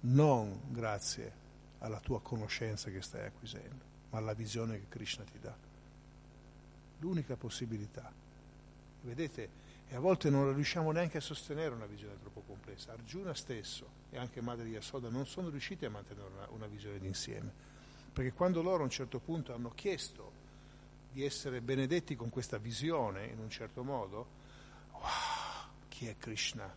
Non 0.00 0.60
grazie 0.68 1.32
alla 1.78 2.00
tua 2.00 2.20
conoscenza 2.20 2.90
che 2.90 3.00
stai 3.00 3.26
acquisendo, 3.26 3.84
ma 4.10 4.18
alla 4.18 4.34
visione 4.34 4.78
che 4.78 4.88
Krishna 4.88 5.24
ti 5.24 5.38
dà. 5.40 5.54
L'unica 7.00 7.36
possibilità. 7.36 8.12
Vedete, 9.02 9.48
e 9.88 9.96
a 9.96 9.98
volte 9.98 10.30
non 10.30 10.54
riusciamo 10.54 10.92
neanche 10.92 11.18
a 11.18 11.20
sostenere 11.20 11.74
una 11.74 11.86
visione 11.86 12.16
troppo 12.20 12.42
complessa. 12.46 12.92
Arjuna 12.92 13.34
stesso 13.34 13.98
e 14.10 14.18
anche 14.18 14.40
Madre 14.40 14.68
Yasoda 14.68 15.08
non 15.08 15.26
sono 15.26 15.48
riusciti 15.48 15.84
a 15.84 15.90
mantenere 15.90 16.28
una, 16.28 16.46
una 16.50 16.66
visione 16.66 17.00
d'insieme, 17.00 17.52
perché 18.12 18.32
quando 18.32 18.62
loro 18.62 18.82
a 18.82 18.84
un 18.84 18.90
certo 18.90 19.18
punto 19.18 19.52
hanno 19.52 19.70
chiesto 19.70 20.38
di 21.12 21.24
essere 21.24 21.60
benedetti 21.60 22.14
con 22.14 22.30
questa 22.30 22.58
visione 22.58 23.26
in 23.26 23.40
un 23.40 23.50
certo 23.50 23.82
modo, 23.82 24.26
wow, 24.92 25.72
chi 25.88 26.06
è 26.06 26.16
Krishna? 26.16 26.72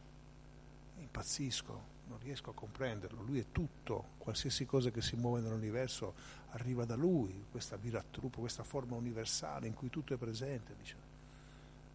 Impazzisco, 0.97 1.81
non 2.07 2.17
riesco 2.19 2.49
a 2.49 2.53
comprenderlo, 2.53 3.21
lui 3.21 3.39
è 3.39 3.45
tutto, 3.51 4.13
qualsiasi 4.17 4.65
cosa 4.65 4.89
che 4.89 5.01
si 5.01 5.15
muove 5.15 5.41
nell'universo 5.41 6.41
arriva 6.53 6.85
da 6.85 6.95
lui, 6.95 7.45
questa 7.49 7.77
viratrupa, 7.77 8.39
questa 8.39 8.63
forma 8.63 8.95
universale 8.95 9.67
in 9.67 9.73
cui 9.73 9.89
tutto 9.89 10.13
è 10.13 10.17
presente, 10.17 10.75
dice. 10.77 11.11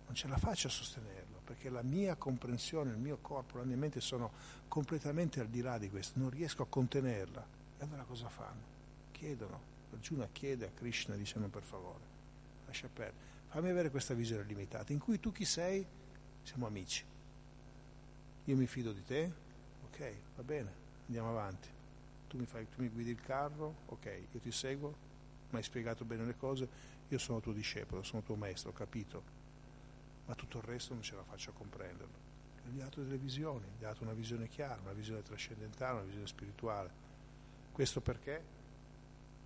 Non 0.07 0.15
ce 0.15 0.27
la 0.27 0.39
faccio 0.39 0.69
a 0.69 0.71
sostenerlo, 0.71 1.41
perché 1.45 1.69
la 1.69 1.83
mia 1.83 2.17
comprensione, 2.17 2.91
il 2.91 2.97
mio 2.97 3.19
corpo, 3.21 3.59
la 3.59 3.65
mia 3.65 3.77
mente 3.77 4.01
sono 4.01 4.33
completamente 4.67 5.41
al 5.41 5.49
di 5.49 5.61
là 5.61 5.79
di 5.79 5.91
questo, 5.91 6.19
non 6.19 6.31
riesco 6.31 6.63
a 6.63 6.67
contenerla. 6.67 7.47
E 7.79 7.85
allora 7.85 8.03
cosa 8.05 8.29
fanno? 8.29 8.77
Chiedono, 9.13 9.61
Arjuna 9.93 10.29
chiede 10.33 10.67
a 10.67 10.71
Krishna 10.71 11.15
dicendo 11.15 11.49
per 11.49 11.63
favore, 11.63 12.05
lascia 12.67 12.89
perdere, 12.89 13.27
fammi 13.49 13.69
avere 13.69 13.91
questa 13.91 14.15
visione 14.15 14.45
limitata, 14.45 14.93
in 14.93 14.99
cui 14.99 15.21
tu 15.21 15.31
chi 15.31 15.45
sei? 15.45 15.87
Siamo 16.43 16.67
amici. 16.67 17.05
Io 18.45 18.57
mi 18.57 18.67
fido 18.67 18.93
di 18.93 19.05
te, 19.05 19.31
ok, 19.85 20.15
va 20.37 20.43
bene, 20.43 20.73
andiamo 21.07 21.29
avanti. 21.29 21.77
Tu 22.29 22.37
mi, 22.37 22.47
fai, 22.47 22.69
tu 22.69 22.83
mi 22.83 22.89
guidi 22.89 23.11
il 23.11 23.21
carro, 23.21 23.75
ok, 23.87 24.23
io 24.33 24.39
ti 24.39 24.53
seguo, 24.53 24.95
mi 25.51 25.57
hai 25.57 25.63
spiegato 25.63 26.05
bene 26.05 26.25
le 26.25 26.37
cose, 26.37 26.69
io 27.09 27.19
sono 27.19 27.41
tuo 27.41 27.53
discepolo, 27.53 28.03
sono 28.03 28.23
tuo 28.23 28.37
maestro, 28.37 28.71
ho 28.71 28.75
capito, 28.75 29.23
ma 30.27 30.35
tutto 30.35 30.59
il 30.59 30.65
resto 30.65 30.93
non 30.93 31.03
ce 31.03 31.17
la 31.17 31.23
faccio 31.23 31.51
a 31.51 31.53
comprenderlo. 31.55 32.27
Gli 32.71 32.81
ha 32.81 32.85
dato 32.85 33.03
delle 33.03 33.17
visioni, 33.17 33.65
gli 33.79 33.85
ha 33.85 33.89
dato 33.89 34.03
una 34.03 34.13
visione 34.13 34.47
chiara, 34.49 34.79
una 34.83 34.93
visione 34.93 35.23
trascendentale, 35.23 35.95
una 35.95 36.05
visione 36.05 36.27
spirituale. 36.27 36.91
Questo 37.73 38.03
perché? 38.03 38.45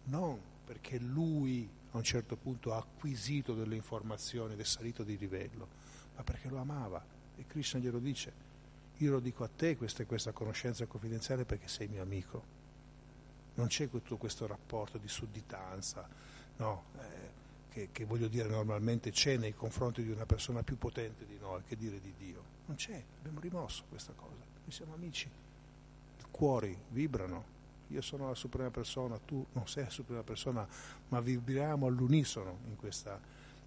Non 0.04 0.40
perché 0.64 0.98
lui 0.98 1.68
a 1.90 1.96
un 1.98 2.02
certo 2.02 2.36
punto 2.36 2.72
ha 2.72 2.78
acquisito 2.78 3.54
delle 3.54 3.76
informazioni 3.76 4.54
ed 4.54 4.60
è 4.60 4.64
salito 4.64 5.04
di 5.04 5.16
livello, 5.16 5.68
ma 6.16 6.22
perché 6.22 6.48
lo 6.48 6.58
amava. 6.58 7.04
E 7.36 7.46
Krishna 7.46 7.78
glielo 7.78 7.98
dice, 7.98 8.32
io 8.98 9.10
lo 9.10 9.20
dico 9.20 9.44
a 9.44 9.48
te, 9.48 9.76
questa 9.76 10.04
questa 10.04 10.32
conoscenza 10.32 10.86
confidenziale 10.86 11.44
perché 11.44 11.68
sei 11.68 11.88
mio 11.88 12.02
amico. 12.02 12.60
Non 13.54 13.66
c'è 13.66 13.88
tutto 13.88 14.16
questo 14.16 14.46
rapporto 14.46 14.98
di 14.98 15.08
sudditanza, 15.08 16.08
no, 16.56 16.84
eh, 16.98 17.30
che, 17.68 17.88
che, 17.92 18.04
voglio 18.04 18.28
dire 18.28 18.48
normalmente 18.48 19.10
c'è 19.10 19.36
nei 19.36 19.54
confronti 19.54 20.02
di 20.02 20.10
una 20.10 20.26
persona 20.26 20.62
più 20.62 20.78
potente 20.78 21.26
di 21.26 21.38
noi, 21.38 21.62
che 21.66 21.76
dire 21.76 22.00
di 22.00 22.12
Dio. 22.18 22.42
Non 22.66 22.76
c'è, 22.76 23.02
abbiamo 23.18 23.40
rimosso 23.40 23.84
questa 23.88 24.12
cosa. 24.14 24.42
Noi 24.62 24.70
siamo 24.70 24.94
amici. 24.94 25.26
I 25.26 26.24
cuori 26.30 26.76
vibrano. 26.90 27.60
Io 27.88 28.00
sono 28.00 28.28
la 28.28 28.34
suprema 28.34 28.70
persona, 28.70 29.18
tu 29.18 29.44
non 29.52 29.68
sei 29.68 29.84
la 29.84 29.90
suprema 29.90 30.22
persona, 30.22 30.66
ma 31.08 31.20
vibriamo 31.20 31.86
all'unisono 31.86 32.58
in 32.68 32.76
questa, 32.76 33.20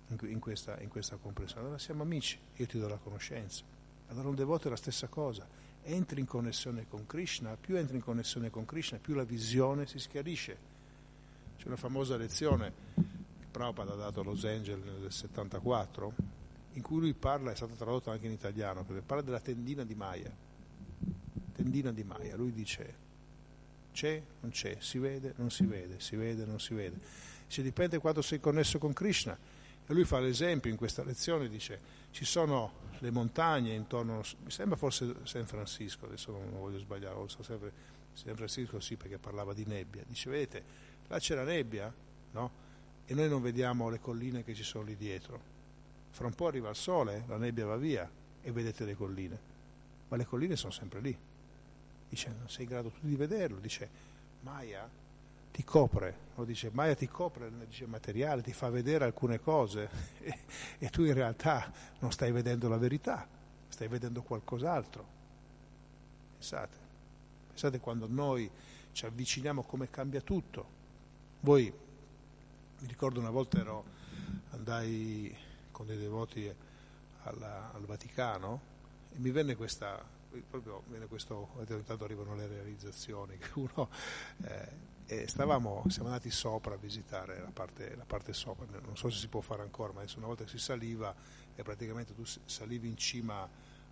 in 0.07 0.39
questa, 0.39 0.79
in 0.79 0.89
questa 0.89 1.17
comprensione. 1.17 1.63
Allora 1.63 1.77
siamo 1.77 2.01
amici, 2.01 2.39
io 2.55 2.65
ti 2.65 2.79
do 2.79 2.87
la 2.87 2.97
conoscenza. 2.97 3.63
Allora 4.07 4.29
un 4.29 4.35
devoto 4.35 4.67
è 4.67 4.69
la 4.69 4.77
stessa 4.77 5.07
cosa, 5.07 5.47
entri 5.85 6.19
in 6.19 6.25
connessione 6.25 6.85
con 6.87 7.05
Krishna, 7.05 7.55
più 7.55 7.77
entri 7.77 7.97
in 7.97 8.03
connessione 8.03 8.49
con 8.49 8.65
Krishna, 8.65 8.97
più 8.97 9.13
la 9.13 9.23
visione 9.23 9.87
si 9.87 9.99
schiarisce. 9.99 10.57
C'è 11.57 11.67
una 11.67 11.77
famosa 11.77 12.17
lezione 12.17 12.73
che 12.95 13.45
Prabhupada 13.51 13.93
ha 13.93 13.95
dato 13.95 14.19
a 14.19 14.23
Los 14.23 14.43
Angeles 14.45 14.83
nel 14.83 15.11
74, 15.11 16.13
in 16.73 16.81
cui 16.81 16.99
lui 16.99 17.13
parla, 17.13 17.51
è 17.51 17.55
stata 17.55 17.73
tradotta 17.73 18.11
anche 18.11 18.25
in 18.25 18.33
italiano, 18.33 18.85
parla 19.05 19.23
della 19.23 19.39
tendina 19.39 19.83
di 19.83 19.95
Maya. 19.95 20.31
Tendina 21.53 21.91
di 21.91 22.03
Maya, 22.03 22.35
lui 22.35 22.51
dice 22.51 23.03
c'è, 23.93 24.21
non 24.41 24.51
c'è, 24.51 24.75
si 24.79 24.97
vede, 24.97 25.33
non 25.37 25.49
si 25.49 25.65
vede, 25.65 26.01
si 26.01 26.17
vede, 26.17 26.45
non 26.45 26.59
si 26.59 26.73
vede. 26.73 26.99
Se 27.47 27.61
dipende 27.61 27.99
quando 27.99 28.21
sei 28.21 28.41
connesso 28.41 28.77
con 28.77 28.91
Krishna, 28.91 29.37
E 29.87 29.93
lui 29.93 30.03
fa 30.03 30.19
l'esempio 30.19 30.71
in 30.71 30.77
questa 30.77 31.03
lezione, 31.03 31.47
dice, 31.47 31.79
ci 32.15 32.23
sono 32.23 32.71
le 32.99 33.11
montagne 33.11 33.73
intorno, 33.73 34.21
mi 34.41 34.49
sembra 34.49 34.77
forse 34.77 35.15
San 35.23 35.45
Francisco, 35.45 36.05
adesso 36.05 36.31
non 36.31 36.49
voglio 36.49 36.79
sbagliare, 36.79 37.13
so 37.27 37.43
sempre, 37.43 37.73
San 38.13 38.33
Francisco 38.37 38.79
sì 38.79 38.95
perché 38.95 39.17
parlava 39.17 39.53
di 39.53 39.65
nebbia, 39.65 40.01
dice, 40.07 40.29
vedete, 40.29 40.63
là 41.07 41.19
c'è 41.19 41.35
la 41.35 41.43
nebbia, 41.43 41.93
no? 42.31 42.51
E 43.05 43.13
noi 43.13 43.27
non 43.27 43.41
vediamo 43.41 43.89
le 43.89 43.99
colline 43.99 44.45
che 44.45 44.53
ci 44.53 44.63
sono 44.63 44.85
lì 44.85 44.95
dietro. 44.95 45.41
Fra 46.11 46.25
un 46.25 46.33
po' 46.33 46.47
arriva 46.47 46.69
il 46.69 46.77
sole, 46.77 47.25
la 47.27 47.35
nebbia 47.35 47.65
va 47.65 47.75
via 47.75 48.09
e 48.41 48.49
vedete 48.49 48.85
le 48.85 48.95
colline, 48.95 49.39
ma 50.07 50.15
le 50.15 50.23
colline 50.25 50.55
sono 50.55 50.71
sempre 50.71 51.01
lì. 51.01 51.17
Dice, 52.07 52.29
non 52.29 52.47
sei 52.47 52.63
in 52.63 52.69
grado 52.69 52.91
tu 52.91 52.99
di 53.01 53.17
vederlo, 53.17 53.59
dice, 53.59 53.89
Maya 54.39 54.89
ti 55.55 55.63
copre, 55.63 56.17
lo 56.35 56.43
dice, 56.43 56.69
Maya 56.73 56.95
ti 56.95 57.07
copre 57.07 57.49
l'energia 57.49 57.87
materiale, 57.87 58.41
ti 58.41 58.51
fa 58.51 58.69
vedere 58.69 59.05
alcune 59.05 59.39
cose 59.39 59.89
e, 60.19 60.39
e 60.79 60.89
tu 60.89 61.05
in 61.05 61.13
realtà 61.13 61.71
non 61.99 62.11
stai 62.11 62.33
vedendo 62.33 62.67
la 62.67 62.75
verità, 62.75 63.25
stai 63.69 63.87
vedendo 63.87 64.21
qualcos'altro. 64.21 65.07
Pensate, 66.33 66.77
pensate 67.47 67.79
quando 67.79 68.05
noi 68.09 68.51
ci 68.91 69.05
avviciniamo 69.05 69.63
come 69.63 69.89
cambia 69.89 70.19
tutto. 70.19 70.67
Voi, 71.39 71.71
mi 72.79 72.87
ricordo 72.87 73.21
una 73.21 73.29
volta 73.29 73.57
ero, 73.57 73.85
andai 74.49 75.33
con 75.71 75.85
dei 75.85 75.97
devoti 75.97 76.53
alla, 77.23 77.71
al 77.71 77.85
Vaticano 77.85 78.61
e 79.13 79.19
mi 79.19 79.31
venne 79.31 79.55
questa, 79.55 80.03
proprio 80.49 80.83
viene 80.87 81.05
questo, 81.05 81.51
intanto 81.65 82.03
arrivano 82.03 82.35
le 82.35 82.45
realizzazioni, 82.45 83.37
che 83.39 83.51
uno 83.53 83.87
eh, 84.43 84.94
e 85.07 85.27
stavamo, 85.27 85.83
siamo 85.87 86.07
andati 86.07 86.31
sopra 86.31 86.73
a 86.73 86.77
visitare 86.77 87.39
la 87.39 87.51
parte, 87.53 87.95
la 87.95 88.05
parte, 88.05 88.33
sopra, 88.33 88.65
non 88.83 88.97
so 88.97 89.09
se 89.09 89.19
si 89.19 89.27
può 89.27 89.41
fare 89.41 89.61
ancora, 89.61 89.93
ma 89.93 89.99
adesso 89.99 90.17
una 90.17 90.27
volta 90.27 90.43
che 90.43 90.49
si 90.49 90.57
saliva 90.57 91.13
e 91.55 91.61
praticamente 91.61 92.15
tu 92.15 92.23
salivi 92.25 92.87
in 92.87 92.97
cima 92.97 93.47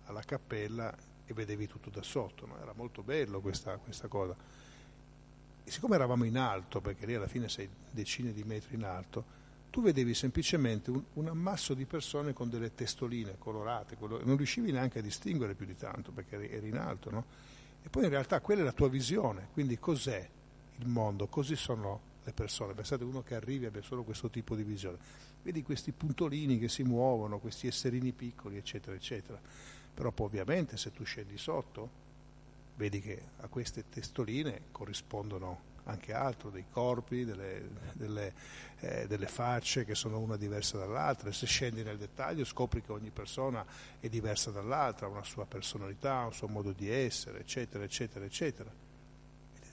alla 0.06 0.22
cappella 0.22 0.94
e 1.24 1.32
vedevi 1.32 1.68
tutto 1.68 1.88
da 1.88 2.02
sotto, 2.02 2.46
no? 2.46 2.60
era 2.60 2.72
molto 2.74 3.02
bello 3.02 3.40
questa, 3.40 3.76
questa, 3.76 4.08
cosa. 4.08 4.34
E 5.62 5.70
siccome 5.70 5.94
eravamo 5.94 6.24
in 6.24 6.36
alto, 6.36 6.80
perché 6.80 7.06
lì 7.06 7.14
alla 7.14 7.28
fine 7.28 7.48
sei 7.48 7.68
decine 7.90 8.32
di 8.32 8.42
metri 8.42 8.74
in 8.74 8.84
alto, 8.84 9.42
tu 9.70 9.82
vedevi 9.82 10.14
semplicemente 10.14 10.90
un, 10.90 11.02
un 11.14 11.28
ammasso 11.28 11.74
di 11.74 11.84
persone 11.84 12.32
con 12.32 12.50
delle 12.50 12.74
testoline 12.74 13.36
colorate, 13.38 13.96
quello, 13.96 14.20
non 14.24 14.36
riuscivi 14.36 14.72
neanche 14.72 14.98
a 14.98 15.02
distinguere 15.02 15.54
più 15.54 15.64
di 15.64 15.76
tanto 15.76 16.10
perché 16.10 16.34
eri, 16.34 16.50
eri 16.50 16.68
in 16.68 16.76
alto, 16.76 17.10
no? 17.10 17.24
E 17.82 17.88
poi 17.88 18.04
in 18.04 18.10
realtà 18.10 18.40
quella 18.40 18.62
è 18.62 18.64
la 18.64 18.72
tua 18.72 18.88
visione, 18.88 19.48
quindi 19.52 19.78
cos'è 19.78 20.28
il 20.78 20.88
mondo, 20.88 21.26
così 21.26 21.56
sono 21.56 22.12
le 22.24 22.32
persone. 22.32 22.74
Pensate 22.74 23.04
uno 23.04 23.22
che 23.22 23.34
arrivi 23.34 23.66
abbia 23.66 23.82
solo 23.82 24.02
questo 24.02 24.30
tipo 24.30 24.56
di 24.56 24.64
visione. 24.64 24.98
Vedi 25.42 25.62
questi 25.62 25.92
puntolini 25.92 26.58
che 26.58 26.68
si 26.68 26.82
muovono, 26.82 27.38
questi 27.38 27.66
esserini 27.66 28.12
piccoli, 28.12 28.56
eccetera, 28.56 28.96
eccetera. 28.96 29.38
Però 29.94 30.10
poi 30.10 30.26
ovviamente 30.26 30.76
se 30.76 30.90
tu 30.90 31.04
scendi 31.04 31.36
sotto, 31.36 32.02
vedi 32.76 33.00
che 33.00 33.22
a 33.40 33.48
queste 33.48 33.84
testoline 33.88 34.62
corrispondono 34.72 35.72
anche 35.84 36.14
altro, 36.14 36.48
dei 36.48 36.64
corpi, 36.70 37.26
delle, 37.26 37.68
delle, 37.92 38.32
eh, 38.80 39.06
delle, 39.06 39.26
facce 39.26 39.84
che 39.84 39.94
sono 39.94 40.18
una 40.18 40.36
diversa 40.36 40.78
dall'altra. 40.78 41.30
Se 41.30 41.44
scendi 41.44 41.82
nel 41.82 41.98
dettaglio 41.98 42.44
scopri 42.44 42.80
che 42.82 42.90
ogni 42.90 43.10
persona 43.10 43.64
è 44.00 44.08
diversa 44.08 44.50
dall'altra, 44.50 45.06
ha 45.06 45.10
una 45.10 45.24
sua 45.24 45.44
personalità, 45.44 46.24
un 46.24 46.32
suo 46.32 46.48
modo 46.48 46.72
di 46.72 46.90
essere, 46.90 47.40
eccetera, 47.40 47.84
eccetera, 47.84 48.24
eccetera 48.24 48.83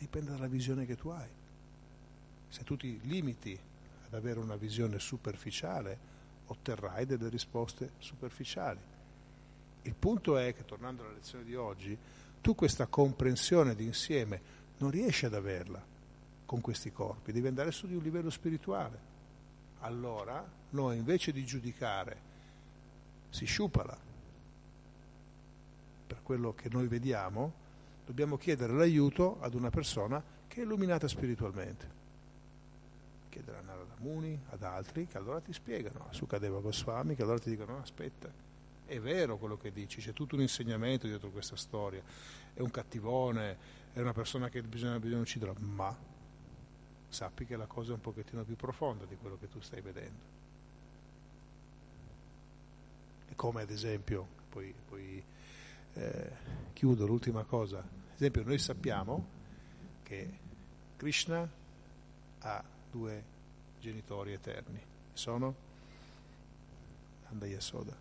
dipende 0.02 0.32
dalla 0.32 0.48
visione 0.48 0.88
che 0.88 0.96
tu 0.96 1.10
hai. 1.10 1.30
Se 2.50 2.64
tu 2.64 2.76
ti 2.76 3.00
limiti 3.04 3.58
ad 4.08 4.14
avere 4.16 4.40
una 4.40 4.56
visione 4.56 4.98
superficiale, 4.98 6.10
otterrai 6.48 7.06
delle 7.06 7.30
risposte 7.30 7.92
superficiali. 8.00 8.80
Il 9.84 9.94
punto 9.94 10.38
è 10.38 10.56
che, 10.56 10.66
tornando 10.66 11.04
alla 11.04 11.14
lezione 11.14 11.44
di 11.44 11.56
oggi, 11.56 11.96
tu 12.42 12.56
questa 12.56 12.88
comprensione 12.88 13.76
d'insieme 13.76 14.42
non 14.80 14.90
riesci 14.90 15.26
ad 15.26 15.36
averla 15.36 15.82
con 16.46 16.62
questi 16.62 16.92
corpi, 16.92 17.32
devi 17.32 17.48
andare 17.48 17.72
su 17.72 17.88
di 17.88 17.96
un 17.96 18.02
livello 18.02 18.32
spirituale. 18.32 19.10
Allora 19.82 20.44
noi 20.72 20.98
invece 20.98 21.32
di 21.32 21.46
giudicare, 21.46 22.30
si 23.30 23.46
sciupala 23.46 23.98
per 26.08 26.22
quello 26.24 26.54
che 26.54 26.70
noi 26.70 26.88
vediamo, 26.88 27.61
dobbiamo 28.12 28.36
chiedere 28.36 28.74
l'aiuto 28.74 29.38
ad 29.40 29.54
una 29.54 29.70
persona 29.70 30.22
che 30.46 30.60
è 30.60 30.64
illuminata 30.66 31.08
spiritualmente. 31.08 32.00
Chiedere 33.30 33.60
a 33.60 33.62
Narada 33.62 33.96
Muni, 34.00 34.38
ad 34.50 34.64
altri, 34.64 35.08
che 35.08 35.16
allora 35.16 35.40
ti 35.40 35.54
spiegano, 35.54 36.08
a 36.10 36.12
Sukadeva 36.12 36.60
Goswami, 36.60 37.16
che 37.16 37.22
allora 37.22 37.40
ti 37.40 37.50
dicono, 37.50 37.76
no, 37.76 37.82
aspetta, 37.82 38.30
è 38.86 39.00
vero 39.00 39.38
quello 39.38 39.58
che 39.58 39.72
dici, 39.72 40.02
c'è 40.02 40.12
tutto 40.12 40.36
un 40.36 40.42
insegnamento 40.42 41.08
dietro 41.08 41.30
questa 41.30 41.56
storia, 41.56 42.04
è 42.54 42.60
un 42.60 42.70
cattivone, 42.70 43.58
è 43.94 44.02
una 44.02 44.12
persona 44.12 44.50
che 44.50 44.62
bisogna, 44.62 45.00
bisogna 45.00 45.22
uccidere, 45.22 45.54
ma 45.60 45.96
sappi 47.08 47.46
che 47.46 47.56
la 47.56 47.66
cosa 47.66 47.92
è 47.92 47.94
un 47.94 48.02
pochettino 48.02 48.44
più 48.44 48.58
profonda 48.58 49.06
di 49.06 49.16
quello 49.16 49.38
che 49.40 49.48
tu 49.48 49.62
stai 49.62 49.80
vedendo. 49.80 50.40
E 53.30 53.36
come 53.38 53.62
ad 53.62 53.70
esempio, 53.70 54.28
poi, 54.50 54.74
poi 54.90 55.24
eh, 55.94 56.32
chiudo 56.74 57.06
l'ultima 57.06 57.44
cosa, 57.44 58.00
esempio 58.22 58.44
noi 58.44 58.60
sappiamo 58.60 59.28
che 60.04 60.30
Krishna 60.96 61.50
ha 62.42 62.64
due 62.92 63.24
genitori 63.80 64.34
eterni, 64.34 64.80
sono 65.14 65.56
Nanda 67.24 67.48
Yasoda. 67.48 67.98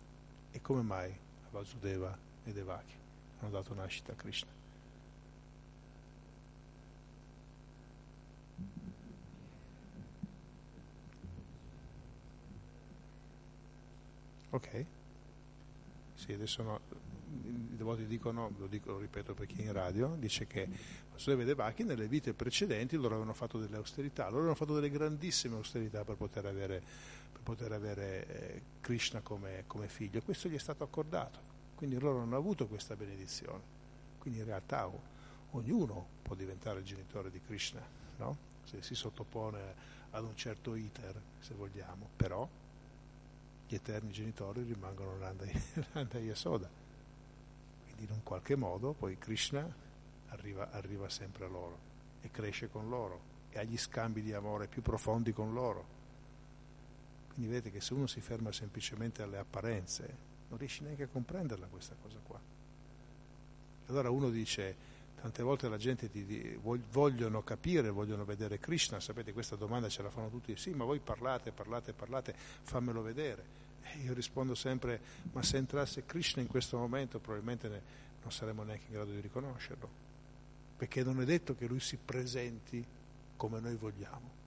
E 0.51 0.61
come 0.61 0.83
mai 0.83 1.11
Vasudeva 1.49 2.15
e 2.43 2.53
Devaki 2.53 2.93
hanno 3.39 3.49
dato 3.49 3.73
nascita 3.73 4.11
a 4.11 4.15
Krishna? 4.15 4.51
Ok? 14.51 14.85
Sì, 16.13 16.33
adesso 16.33 16.61
no, 16.61 16.79
i 17.31 17.75
devoti 17.75 18.05
dicono, 18.05 18.51
lo, 18.57 18.67
dico, 18.67 18.91
lo 18.91 18.99
ripeto 18.99 19.33
per 19.33 19.45
chi 19.45 19.61
è 19.61 19.65
in 19.65 19.73
radio, 19.73 20.15
dice 20.17 20.45
che 20.47 20.67
Vasudeva 21.11 21.41
e 21.43 21.45
Devaki 21.45 21.83
nelle 21.83 22.07
vite 22.07 22.33
precedenti 22.33 22.95
loro 22.95 23.09
avevano 23.09 23.33
fatto 23.33 23.57
delle 23.57 23.77
austerità, 23.77 24.23
loro 24.23 24.37
avevano 24.37 24.55
fatto 24.55 24.73
delle 24.73 24.89
grandissime 24.89 25.55
austerità 25.55 26.03
per 26.03 26.15
poter 26.15 26.45
avere, 26.45 26.81
per 27.31 27.41
poter 27.41 27.71
avere 27.71 28.27
eh, 28.27 28.61
Krishna 28.81 29.21
come, 29.21 29.63
come 29.67 29.87
figlio. 29.87 30.21
Questo 30.21 30.49
gli 30.49 30.55
è 30.55 30.59
stato 30.59 30.83
accordato, 30.83 31.39
quindi 31.75 31.97
loro 31.97 32.19
hanno 32.19 32.35
avuto 32.35 32.67
questa 32.67 32.95
benedizione, 32.95 33.63
quindi 34.19 34.39
in 34.39 34.45
realtà 34.45 34.89
ognuno 35.51 36.07
può 36.21 36.35
diventare 36.35 36.79
il 36.79 36.85
genitore 36.85 37.31
di 37.31 37.41
Krishna, 37.41 37.81
no? 38.17 38.49
se 38.63 38.81
si 38.81 38.95
sottopone 38.95 39.89
ad 40.11 40.23
un 40.23 40.35
certo 40.35 40.75
iter, 40.75 41.19
se 41.39 41.53
vogliamo, 41.53 42.09
però 42.15 42.47
gli 43.67 43.75
eterni 43.75 44.11
genitori 44.11 44.63
rimangono 44.63 45.15
Nanda 45.17 45.45
e 45.45 46.19
Yasoda 46.19 46.80
in 48.01 48.11
un 48.11 48.23
qualche 48.23 48.55
modo 48.55 48.93
poi 48.93 49.17
Krishna 49.17 49.67
arriva, 50.29 50.71
arriva 50.71 51.07
sempre 51.09 51.45
a 51.45 51.47
loro 51.47 51.89
e 52.21 52.31
cresce 52.31 52.69
con 52.69 52.89
loro 52.89 53.29
e 53.49 53.59
ha 53.59 53.63
gli 53.63 53.77
scambi 53.77 54.21
di 54.21 54.33
amore 54.33 54.67
più 54.67 54.81
profondi 54.81 55.33
con 55.33 55.53
loro. 55.53 55.99
Quindi 57.27 57.47
vedete 57.47 57.71
che 57.71 57.81
se 57.81 57.93
uno 57.93 58.07
si 58.07 58.21
ferma 58.21 58.51
semplicemente 58.51 59.21
alle 59.21 59.37
apparenze, 59.37 60.29
non 60.49 60.57
riesce 60.57 60.83
neanche 60.83 61.03
a 61.03 61.07
comprenderla 61.07 61.67
questa 61.67 61.95
cosa 62.01 62.19
qua. 62.21 62.39
Allora 63.87 64.09
uno 64.09 64.29
dice, 64.29 64.75
tante 65.19 65.43
volte 65.43 65.69
la 65.69 65.77
gente 65.77 66.09
ti, 66.09 66.25
ti, 66.25 66.59
vogliono 66.61 67.43
capire, 67.43 67.89
vogliono 67.89 68.25
vedere 68.25 68.59
Krishna, 68.59 68.99
sapete 68.99 69.33
questa 69.33 69.55
domanda 69.55 69.89
ce 69.89 70.01
la 70.01 70.09
fanno 70.09 70.29
tutti, 70.29 70.55
sì 70.55 70.71
ma 70.71 70.83
voi 70.83 70.99
parlate, 70.99 71.51
parlate, 71.51 71.93
parlate, 71.93 72.33
fammelo 72.35 73.01
vedere. 73.01 73.59
E 73.83 73.97
io 73.99 74.13
rispondo 74.13 74.55
sempre, 74.55 74.99
ma 75.31 75.43
se 75.43 75.57
entrasse 75.57 76.05
Krishna 76.05 76.41
in 76.41 76.47
questo 76.47 76.77
momento 76.77 77.19
probabilmente 77.19 77.67
ne, 77.67 77.81
non 78.21 78.31
saremmo 78.31 78.63
neanche 78.63 78.85
in 78.87 78.93
grado 78.93 79.11
di 79.11 79.19
riconoscerlo, 79.19 79.89
perché 80.77 81.03
non 81.03 81.21
è 81.21 81.25
detto 81.25 81.55
che 81.55 81.67
lui 81.67 81.79
si 81.79 81.97
presenti 81.97 82.85
come 83.35 83.59
noi 83.59 83.75
vogliamo. 83.75 84.39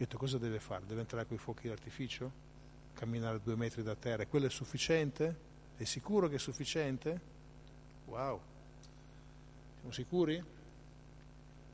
Io 0.00 0.06
detto 0.06 0.18
cosa 0.18 0.38
deve 0.38 0.60
fare? 0.60 0.84
Deve 0.86 1.00
entrare 1.00 1.26
con 1.26 1.36
i 1.36 1.40
fuochi 1.40 1.68
d'artificio? 1.68 2.48
Camminare 2.94 3.40
due 3.42 3.56
metri 3.56 3.82
da 3.82 3.94
terra? 3.94 4.26
Quello 4.26 4.46
è 4.46 4.50
sufficiente? 4.50 5.48
È 5.76 5.84
sicuro 5.84 6.28
che 6.28 6.36
è 6.36 6.38
sufficiente? 6.38 7.20
Wow! 8.06 8.40
Siamo 9.76 9.92
sicuri? 9.92 10.44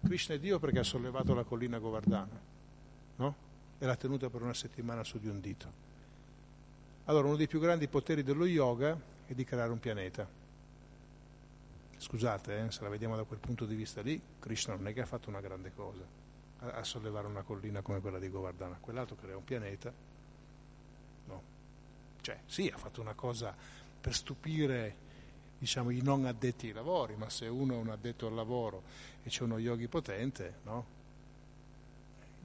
Krishna 0.05 0.35
è 0.35 0.39
Dio 0.39 0.59
perché 0.61 0.79
ha 0.79 0.85
sollevato 0.85 1.35
la 1.35 1.43
collina 1.43 1.79
Govardhana, 1.79 2.41
no? 3.17 3.37
E 3.79 3.85
l'ha 3.85 3.97
tenuta 3.97 4.31
per 4.31 4.43
una 4.43 4.55
settimana 4.55 5.03
su 5.03 5.19
di 5.19 5.27
un 5.27 5.41
dito. 5.41 5.86
Allora, 7.09 7.29
uno 7.29 7.37
dei 7.37 7.47
più 7.47 7.61
grandi 7.61 7.89
poteri 7.89 8.23
dello 8.23 8.47
yoga 8.47 8.99
è 9.27 9.33
di 9.33 9.45
creare 9.45 9.71
un 9.71 9.79
pianeta. 9.79 10.29
Scusate, 11.97 12.67
eh, 12.67 12.71
se 12.71 12.83
la 12.83 12.89
vediamo 12.89 13.17
da 13.17 13.25
quel 13.25 13.39
punto 13.39 13.65
di 13.65 13.75
vista 13.75 14.03
lì, 14.03 14.21
Krishna 14.39 14.75
non 14.75 14.87
è 14.89 14.93
che 14.93 15.01
ha 15.01 15.07
fatto 15.07 15.29
una 15.29 15.41
grande 15.41 15.73
cosa 15.73 16.03
a, 16.59 16.73
a 16.73 16.85
sollevare 16.85 17.27
una 17.27 17.43
collina 17.43 17.81
come 17.81 18.01
quella 18.01 18.19
di 18.19 18.29
Govardhana, 18.29 18.79
quell'altro 18.81 19.17
crea 19.17 19.37
un 19.37 19.45
pianeta 19.45 19.93
Cioè, 22.27 22.41
sì, 22.45 22.67
ha 22.75 22.77
fatto 22.77 23.01
una 23.01 23.15
cosa 23.15 23.55
per 24.01 24.13
stupire 24.13 24.97
diciamo, 25.59 25.91
i 25.91 26.03
non 26.03 26.27
addetti 26.27 26.67
ai 26.67 26.73
lavori, 26.73 27.15
ma 27.15 27.31
se 27.31 27.47
uno 27.47 27.75
è 27.75 27.77
un 27.77 27.91
addetto 27.91 28.27
al 28.27 28.35
lavoro 28.35 28.83
e 29.23 29.29
c'è 29.29 29.45
uno 29.45 29.59
yogi 29.59 29.87
potente, 29.87 30.55
no? 30.65 30.87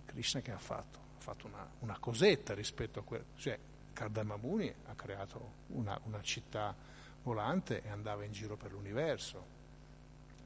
Krishna 0.05 0.41
che 0.41 0.51
ha 0.51 0.59
fatto? 0.59 0.99
Ha 1.17 1.21
fatto 1.21 1.47
una, 1.47 1.67
una 1.79 1.97
cosetta 1.99 2.53
rispetto 2.53 2.99
a 2.99 3.03
quello. 3.03 3.23
Cioè, 3.37 3.57
Kardamamuni 3.93 4.73
ha 4.87 4.93
creato 4.93 5.53
una, 5.67 5.99
una 6.03 6.21
città 6.21 6.75
volante 7.23 7.83
e 7.83 7.89
andava 7.89 8.23
in 8.23 8.31
giro 8.31 8.55
per 8.57 8.71
l'universo, 8.71 9.45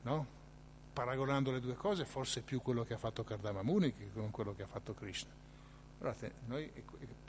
no? 0.04 0.44
Paragonando 0.94 1.52
le 1.52 1.60
due 1.60 1.76
cose, 1.76 2.06
forse 2.06 2.42
più 2.42 2.62
quello 2.62 2.84
che 2.84 2.94
ha 2.94 2.98
fatto 2.98 3.24
Kardamamuni 3.24 3.94
che 3.94 4.10
non 4.14 4.32
quello 4.32 4.56
che 4.56 4.64
ha 4.64 4.68
fatto 4.68 4.94
Krishna. 4.94 5.32
Guardate, 5.98 6.34
noi, 6.46 6.72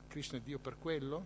Krishna 0.09 0.39
è 0.39 0.41
Dio 0.41 0.59
per 0.59 0.79
quello? 0.79 1.25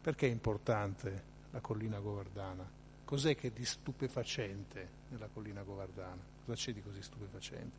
Perché 0.00 0.26
è 0.26 0.30
importante 0.30 1.22
la 1.50 1.60
collina 1.60 1.98
Govardana? 1.98 2.68
Cos'è 3.04 3.34
che 3.34 3.48
è 3.48 3.50
di 3.50 3.64
stupefacente 3.64 4.88
nella 5.08 5.28
collina 5.28 5.62
Govardana? 5.62 6.22
Cosa 6.44 6.56
c'è 6.56 6.72
di 6.72 6.82
così 6.82 7.02
stupefacente? 7.02 7.76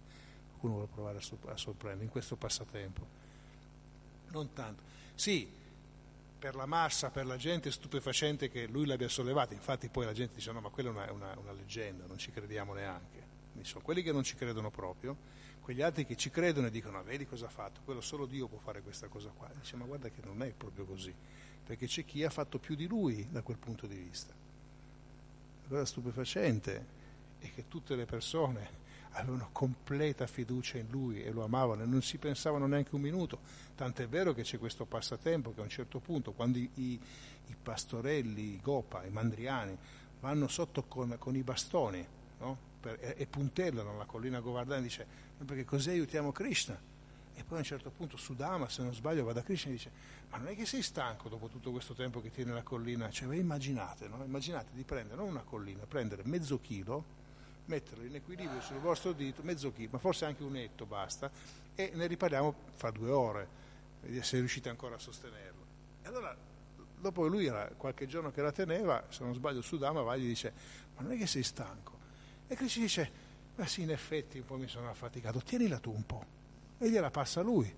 Qualcuno 0.49 0.73
vuole 0.73 0.87
provare 0.87 1.17
a 1.17 1.57
sorprendere 1.57 2.03
in 2.03 2.09
questo 2.09 2.35
passatempo? 2.35 3.27
Non 4.31 4.53
tanto. 4.53 4.83
Sì, 5.15 5.47
per 6.39 6.55
la 6.55 6.65
massa, 6.65 7.09
per 7.09 7.25
la 7.25 7.37
gente 7.37 7.69
è 7.69 7.71
stupefacente 7.71 8.49
che 8.49 8.67
lui 8.67 8.85
l'abbia 8.85 9.09
sollevata, 9.09 9.53
infatti 9.53 9.89
poi 9.89 10.05
la 10.05 10.13
gente 10.13 10.35
dice 10.35 10.51
no 10.51 10.61
ma 10.61 10.69
quella 10.69 10.89
è 10.89 10.91
una, 10.91 11.11
una, 11.11 11.37
una 11.37 11.51
leggenda, 11.51 12.05
non 12.05 12.17
ci 12.17 12.31
crediamo 12.31 12.73
neanche. 12.73 13.27
Quindi 13.51 13.69
quelli 13.81 14.01
che 14.01 14.11
non 14.11 14.23
ci 14.23 14.35
credono 14.35 14.69
proprio, 14.69 15.15
quegli 15.59 15.81
altri 15.81 16.05
che 16.05 16.15
ci 16.15 16.29
credono 16.29 16.67
e 16.67 16.71
dicono 16.71 17.03
vedi 17.03 17.25
cosa 17.27 17.47
ha 17.47 17.49
fatto, 17.49 17.81
quello 17.83 18.01
solo 18.01 18.25
Dio 18.25 18.47
può 18.47 18.59
fare 18.59 18.81
questa 18.81 19.07
cosa 19.07 19.29
qua. 19.35 19.49
Dice 19.59 19.75
ma 19.75 19.85
guarda 19.85 20.09
che 20.09 20.21
non 20.23 20.41
è 20.41 20.51
proprio 20.51 20.85
così 20.85 21.13
perché 21.69 21.85
c'è 21.85 22.03
chi 22.03 22.23
ha 22.23 22.31
fatto 22.31 22.57
più 22.57 22.73
di 22.73 22.87
lui 22.87 23.27
da 23.29 23.43
quel 23.43 23.57
punto 23.57 23.85
di 23.85 23.95
vista. 23.95 24.33
La 24.33 25.67
cosa 25.67 25.85
stupefacente 25.85 26.85
è 27.37 27.53
che 27.53 27.67
tutte 27.67 27.95
le 27.95 28.05
persone 28.05 28.67
avevano 29.11 29.49
completa 29.51 30.27
fiducia 30.27 30.77
in 30.77 30.87
lui 30.89 31.23
e 31.23 31.31
lo 31.31 31.43
amavano 31.43 31.83
e 31.83 31.85
non 31.85 32.01
si 32.01 32.17
pensavano 32.17 32.67
neanche 32.67 32.95
un 32.95 33.01
minuto. 33.01 33.39
Tant'è 33.75 34.07
vero 34.07 34.33
che 34.33 34.43
c'è 34.43 34.57
questo 34.57 34.85
passatempo 34.85 35.53
che 35.53 35.59
a 35.59 35.63
un 35.63 35.69
certo 35.69 35.99
punto, 35.99 36.31
quando 36.33 36.57
i, 36.57 36.69
i, 36.75 36.99
pastorelli, 37.61 38.53
i 38.53 38.59
gopa, 38.61 39.03
i 39.05 39.09
mandriani, 39.09 39.77
vanno 40.19 40.47
sotto 40.47 40.83
con, 40.83 41.15
con 41.17 41.35
i 41.35 41.43
bastoni 41.43 42.05
no? 42.39 42.57
per, 42.79 42.97
e, 42.99 43.15
e, 43.17 43.25
puntellano 43.25 43.97
la 43.97 44.05
collina 44.05 44.39
Govardhana, 44.39 44.81
dice 44.81 45.05
perché 45.45 45.65
così 45.65 45.89
aiutiamo 45.89 46.31
Krishna. 46.31 46.79
E 47.33 47.43
poi 47.43 47.57
a 47.57 47.59
un 47.61 47.65
certo 47.65 47.89
punto 47.89 48.17
Sudama, 48.17 48.67
se 48.67 48.83
non 48.83 48.93
sbaglio, 48.93 49.23
va 49.23 49.31
da 49.31 49.43
Krishna 49.43 49.69
e 49.69 49.73
dice 49.73 49.91
ma 50.29 50.37
non 50.37 50.47
è 50.47 50.55
che 50.55 50.65
sei 50.65 50.83
stanco 50.83 51.27
dopo 51.27 51.47
tutto 51.47 51.71
questo 51.71 51.93
tempo 51.93 52.21
che 52.21 52.29
tiene 52.29 52.53
la 52.53 52.61
collina? 52.61 53.09
Cioè, 53.09 53.35
immaginate, 53.35 54.07
no? 54.07 54.23
Immaginate 54.23 54.69
di 54.73 54.83
prendere, 54.83 55.19
non 55.19 55.29
una 55.29 55.41
collina, 55.41 55.85
prendere 55.87 56.21
mezzo 56.25 56.59
chilo, 56.59 57.17
metterlo 57.69 58.03
in 58.03 58.15
equilibrio 58.15 58.59
sul 58.61 58.79
vostro 58.79 59.13
dito, 59.13 59.41
mezzo 59.43 59.71
chilo, 59.71 59.91
ma 59.93 59.97
forse 59.99 60.25
anche 60.25 60.43
un 60.43 60.55
etto 60.57 60.85
basta, 60.85 61.31
e 61.75 61.91
ne 61.93 62.07
riparliamo 62.07 62.53
fra 62.75 62.91
due 62.91 63.09
ore, 63.11 63.47
vediamo 64.01 64.25
se 64.25 64.37
riuscite 64.37 64.69
ancora 64.69 64.95
a 64.95 64.99
sostenerlo. 64.99 65.65
E 66.01 66.07
allora, 66.07 66.35
dopo 66.99 67.27
lui 67.27 67.45
era 67.45 67.69
qualche 67.77 68.07
giorno 68.07 68.31
che 68.31 68.41
la 68.41 68.51
teneva, 68.51 69.05
se 69.09 69.23
non 69.23 69.33
sbaglio 69.33 69.61
Sudama 69.61 70.01
va 70.01 70.15
e 70.15 70.19
gli 70.19 70.27
dice, 70.27 70.51
ma 70.95 71.03
non 71.03 71.13
è 71.13 71.17
che 71.17 71.27
sei 71.27 71.43
stanco? 71.43 71.97
E 72.47 72.55
Krishna 72.55 72.83
dice, 72.83 73.11
ma 73.55 73.65
sì, 73.67 73.83
in 73.83 73.91
effetti 73.91 74.39
un 74.39 74.45
po' 74.45 74.57
mi 74.57 74.67
sono 74.67 74.89
affaticato, 74.89 75.39
tienila 75.39 75.79
tu 75.79 75.91
un 75.91 76.05
po' 76.05 76.25
e 76.79 76.89
gliela 76.89 77.11
passa 77.11 77.41
lui. 77.41 77.71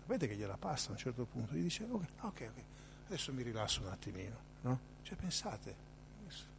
Sapete 0.00 0.26
che 0.26 0.36
gliela 0.36 0.56
passa 0.56 0.88
a 0.88 0.92
un 0.92 0.98
certo 0.98 1.24
punto, 1.26 1.54
gli 1.54 1.62
dice 1.62 1.84
ok, 1.84 2.04
ok, 2.22 2.24
ok, 2.24 2.62
adesso 3.06 3.32
mi 3.32 3.42
rilasso 3.42 3.82
un 3.82 3.88
attimino, 3.88 4.36
no? 4.62 4.80
Cioè 5.02 5.16
pensate, 5.16 5.74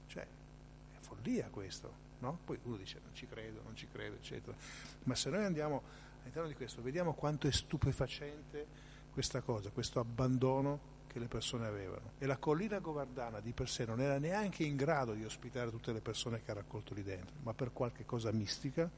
cioè, 0.07 0.23
è 0.23 0.99
follia 0.99 1.47
questo, 1.49 2.07
no? 2.19 2.39
Poi 2.45 2.59
uno 2.63 2.77
dice 2.77 2.99
non 3.03 3.13
ci 3.13 3.27
credo, 3.27 3.61
non 3.63 3.75
ci 3.75 3.87
credo, 3.91 4.15
eccetera. 4.15 4.55
Ma 5.03 5.15
se 5.15 5.29
noi 5.29 5.43
andiamo 5.43 5.81
all'interno 6.21 6.47
di 6.47 6.55
questo, 6.55 6.81
vediamo 6.81 7.13
quanto 7.13 7.47
è 7.47 7.51
stupefacente 7.51 8.87
questa 9.11 9.41
cosa, 9.41 9.69
questo 9.71 9.99
abbandono 9.99 10.97
che 11.07 11.19
le 11.19 11.27
persone 11.27 11.65
avevano. 11.65 12.11
E 12.19 12.25
la 12.25 12.37
collina 12.37 12.79
Govardana 12.79 13.39
di 13.39 13.51
per 13.51 13.67
sé 13.67 13.85
non 13.85 13.99
era 13.99 14.17
neanche 14.19 14.63
in 14.63 14.75
grado 14.75 15.13
di 15.13 15.25
ospitare 15.25 15.71
tutte 15.71 15.91
le 15.91 16.01
persone 16.01 16.41
che 16.43 16.51
ha 16.51 16.53
raccolto 16.53 16.93
lì 16.93 17.03
dentro, 17.03 17.35
ma 17.41 17.53
per 17.53 17.73
qualche 17.73 18.05
cosa 18.05 18.31
mistica 18.31 18.89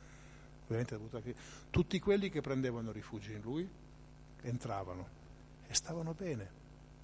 ovviamente 0.71 0.97
tutti 1.69 1.99
quelli 1.99 2.29
che 2.29 2.41
prendevano 2.41 2.91
rifugio 2.91 3.31
in 3.31 3.41
lui 3.41 3.69
entravano 4.43 5.19
e 5.67 5.73
stavano 5.73 6.13
bene, 6.13 6.49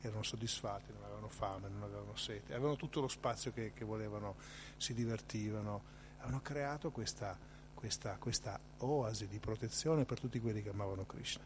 erano 0.02 0.24
soddisfatti, 0.24 0.92
non 0.94 1.04
avevano 1.04 1.30
fame, 1.30 1.68
non 1.70 1.84
avevano 1.84 2.16
sete, 2.16 2.54
avevano 2.54 2.76
tutto 2.76 3.02
lo 3.02 3.08
spazio 3.08 3.52
che, 3.52 3.74
che 3.74 3.86
volevano, 3.86 4.36
si 4.78 4.94
divertivano, 4.94 5.96
avevano 6.18 6.42
creato 6.42 6.92
questa, 6.92 7.38
questa, 7.74 8.18
questa 8.18 8.60
oasi 8.80 9.28
di 9.28 9.40
protezione 9.40 10.06
per 10.06 10.20
tutti 10.20 10.40
quelli 10.40 10.62
che 10.62 10.70
amavano 10.70 11.06
Krishna. 11.06 11.44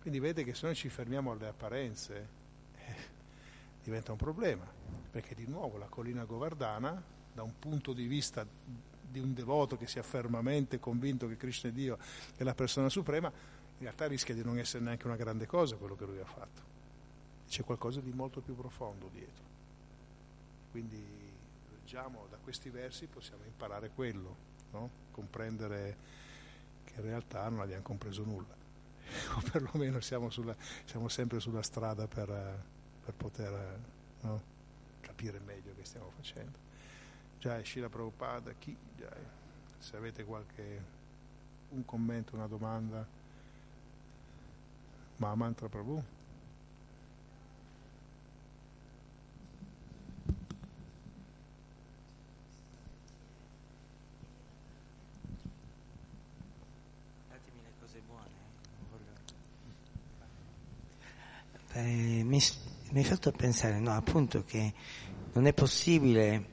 Quindi 0.00 0.20
vede 0.20 0.44
che 0.44 0.54
se 0.54 0.66
noi 0.66 0.74
ci 0.74 0.88
fermiamo 0.88 1.32
alle 1.32 1.48
apparenze 1.48 2.28
eh, 2.76 2.94
diventa 3.82 4.12
un 4.12 4.18
problema, 4.18 4.66
perché 5.10 5.34
di 5.34 5.46
nuovo 5.46 5.78
la 5.78 5.86
collina 5.86 6.24
Govardhana, 6.24 7.02
da 7.32 7.42
un 7.42 7.58
punto 7.58 7.92
di 7.92 8.06
vista 8.06 8.46
di 9.14 9.18
un 9.18 9.32
devoto 9.32 9.76
che 9.76 9.86
sia 9.86 10.02
fermamente 10.02 10.78
convinto 10.80 11.28
che 11.28 11.36
Krishna 11.36 11.70
è 11.70 11.72
Dio 11.72 11.98
e 12.36 12.44
la 12.44 12.54
persona 12.54 12.88
suprema, 12.88 13.28
in 13.28 13.80
realtà 13.80 14.06
rischia 14.06 14.34
di 14.34 14.44
non 14.44 14.58
essere 14.58 14.84
neanche 14.84 15.06
una 15.06 15.16
grande 15.16 15.46
cosa 15.46 15.76
quello 15.76 15.96
che 15.96 16.04
lui 16.04 16.18
ha 16.18 16.24
fatto. 16.24 16.72
C'è 17.48 17.62
qualcosa 17.64 18.00
di 18.00 18.12
molto 18.12 18.40
più 18.40 18.54
profondo 18.54 19.08
dietro. 19.12 19.44
Quindi 20.70 21.23
leggiamo 21.84 22.26
da 22.30 22.38
questi 22.38 22.70
versi 22.70 23.06
possiamo 23.06 23.44
imparare 23.44 23.90
quello, 23.90 24.36
no? 24.72 24.90
comprendere 25.10 25.96
che 26.84 26.94
in 26.96 27.02
realtà 27.02 27.46
non 27.50 27.60
abbiamo 27.60 27.82
compreso 27.82 28.24
nulla, 28.24 28.54
o 29.36 29.42
perlomeno 29.52 30.00
siamo, 30.00 30.30
sulla, 30.30 30.56
siamo 30.86 31.08
sempre 31.08 31.40
sulla 31.40 31.62
strada 31.62 32.06
per, 32.06 32.64
per 33.04 33.14
poter 33.14 33.78
no? 34.22 34.42
capire 35.00 35.38
meglio 35.40 35.74
che 35.76 35.84
stiamo 35.84 36.10
facendo. 36.16 36.58
Jai 37.38 37.62
Shila 37.62 37.90
Prabhupada, 37.90 38.54
chi, 38.54 38.74
Jai. 38.96 39.22
se 39.76 39.96
avete 39.96 40.24
qualche 40.24 40.82
un 41.68 41.84
commento, 41.84 42.34
una 42.34 42.46
domanda, 42.46 43.06
ma 45.16 45.34
mantra 45.34 45.68
Prabhu. 45.68 46.02
Datemi 57.28 57.62
le 57.62 57.72
cose 57.78 58.00
buone. 58.06 58.42
Eh, 61.74 62.23
mi, 62.34 62.42
mi 62.90 62.98
hai 62.98 63.04
fatto 63.04 63.30
pensare, 63.30 63.78
no, 63.78 63.92
appunto 63.92 64.42
che 64.44 64.72
non 65.32 65.46
è 65.46 65.52
possibile 65.52 66.52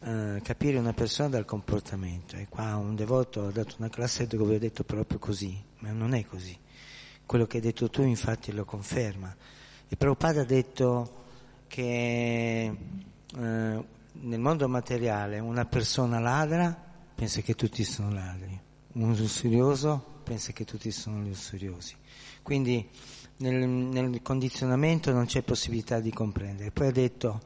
eh, 0.00 0.40
capire 0.42 0.78
una 0.78 0.92
persona 0.92 1.30
dal 1.30 1.44
comportamento. 1.44 2.36
E 2.36 2.46
qua 2.48 2.76
un 2.76 2.94
devoto 2.94 3.46
ha 3.46 3.50
dato 3.50 3.76
una 3.78 3.88
classe 3.88 4.26
dove 4.26 4.56
ha 4.56 4.58
detto 4.58 4.84
proprio 4.84 5.18
così, 5.18 5.62
ma 5.78 5.92
non 5.92 6.14
è 6.14 6.24
così. 6.24 6.56
Quello 7.24 7.46
che 7.46 7.56
hai 7.58 7.62
detto 7.62 7.88
tu 7.88 8.02
infatti 8.02 8.52
lo 8.52 8.64
conferma. 8.64 9.34
E 9.88 9.96
Prabhupada 9.96 10.42
ha 10.42 10.44
detto 10.44 11.18
che 11.66 12.76
eh, 13.36 13.84
nel 14.12 14.40
mondo 14.40 14.68
materiale 14.68 15.38
una 15.38 15.64
persona 15.64 16.18
ladra 16.18 16.88
pensa 17.14 17.40
che 17.40 17.54
tutti 17.54 17.84
sono 17.84 18.12
ladri, 18.12 18.58
un 18.92 19.14
lussurioso 19.14 20.20
pensa 20.24 20.52
che 20.52 20.64
tutti 20.64 20.90
sono 20.90 21.22
lussuriosi. 21.22 21.96
Quindi 22.42 22.88
nel, 23.40 23.68
nel 23.68 24.22
condizionamento 24.22 25.12
non 25.12 25.26
c'è 25.26 25.42
possibilità 25.42 26.00
di 26.00 26.12
comprendere. 26.12 26.70
Poi 26.70 26.88
ha 26.88 26.92
detto 26.92 27.40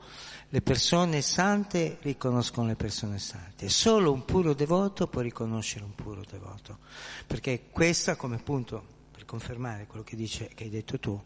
le 0.48 0.60
persone 0.60 1.20
sante 1.20 1.98
riconoscono 2.02 2.68
le 2.68 2.76
persone 2.76 3.18
sante. 3.18 3.68
Solo 3.68 4.12
un 4.12 4.24
puro 4.24 4.54
devoto 4.54 5.08
può 5.08 5.20
riconoscere 5.20 5.84
un 5.84 5.94
puro 5.94 6.22
devoto. 6.28 6.78
Perché 7.26 7.64
questa, 7.70 8.16
come 8.16 8.38
punto, 8.38 8.84
per 9.10 9.24
confermare 9.24 9.86
quello 9.86 10.04
che, 10.04 10.16
dice, 10.16 10.48
che 10.54 10.64
hai 10.64 10.70
detto 10.70 10.98
tu, 10.98 11.20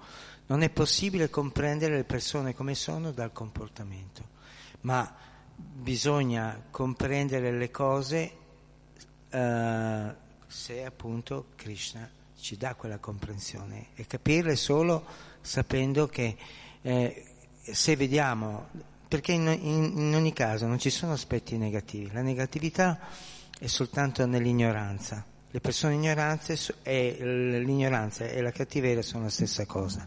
non 0.46 0.62
è 0.62 0.70
possibile 0.70 1.28
comprendere 1.28 1.96
le 1.96 2.04
persone 2.04 2.54
come 2.54 2.74
sono 2.74 3.10
dal 3.12 3.32
comportamento, 3.32 4.36
ma 4.82 5.14
bisogna 5.54 6.62
comprendere 6.70 7.50
le 7.50 7.70
cose 7.70 8.32
uh, 9.30 10.14
se 10.46 10.84
appunto 10.84 11.46
Krishna 11.56 12.08
ci 12.40 12.56
dà 12.56 12.74
quella 12.74 12.98
comprensione 12.98 13.88
e 13.94 14.06
capirle 14.06 14.56
solo 14.56 15.04
sapendo 15.40 16.06
che 16.06 16.36
eh, 16.82 17.24
se 17.60 17.96
vediamo 17.96 18.68
perché 19.08 19.32
in, 19.32 19.46
in, 19.46 19.92
in, 19.96 20.14
ogni 20.14 20.32
caso 20.32 20.66
non 20.66 20.78
ci 20.78 20.90
sono 20.90 21.12
aspetti 21.12 21.56
negativi, 21.56 22.12
la 22.12 22.20
negatività 22.20 22.98
è 23.58 23.66
soltanto 23.66 24.26
nell'ignoranza, 24.26 25.24
le 25.50 25.60
persone 25.60 25.94
ignoranze 25.94 26.74
e 26.82 27.16
l'ignoranza 27.64 28.26
e 28.26 28.42
la 28.42 28.50
cattiveria 28.52 29.00
sono 29.00 29.24
la 29.24 29.30
stessa 29.30 29.64
cosa. 29.64 30.06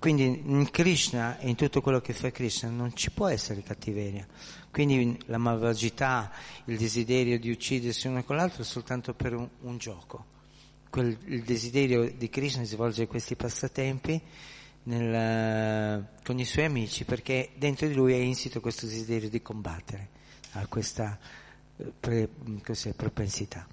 quindi 0.00 0.24
in 0.24 0.68
Krishna 0.70 1.38
e 1.38 1.48
in 1.48 1.54
tutto 1.54 1.80
quello 1.80 2.00
che 2.00 2.12
fa 2.12 2.32
Krishna 2.32 2.68
non 2.70 2.94
ci 2.94 3.10
può 3.12 3.28
essere 3.28 3.62
cattiveria. 3.62 4.26
Quindi 4.70 5.18
la 5.26 5.38
malvagità, 5.38 6.30
il 6.66 6.76
desiderio 6.76 7.38
di 7.38 7.50
uccidersi 7.50 8.08
uno 8.08 8.22
con 8.24 8.36
l'altro 8.36 8.62
è 8.62 8.64
soltanto 8.64 9.14
per 9.14 9.34
un, 9.34 9.48
un 9.60 9.78
gioco. 9.78 10.36
Quel, 10.90 11.16
il 11.26 11.42
desiderio 11.42 12.10
di 12.10 12.28
Krishna 12.28 12.62
di 12.62 12.68
svolgere 12.68 13.06
questi 13.06 13.36
passatempi 13.36 14.20
nel, 14.84 16.06
con 16.24 16.38
i 16.38 16.44
suoi 16.44 16.64
amici 16.64 17.04
perché 17.04 17.50
dentro 17.56 17.86
di 17.86 17.94
lui 17.94 18.14
è 18.14 18.16
insito 18.16 18.60
questo 18.60 18.86
desiderio 18.86 19.28
di 19.28 19.42
combattere, 19.42 20.08
ha 20.52 20.66
questa 20.66 21.18
eh, 21.76 21.92
pre, 21.98 22.28
propensità. 22.96 23.66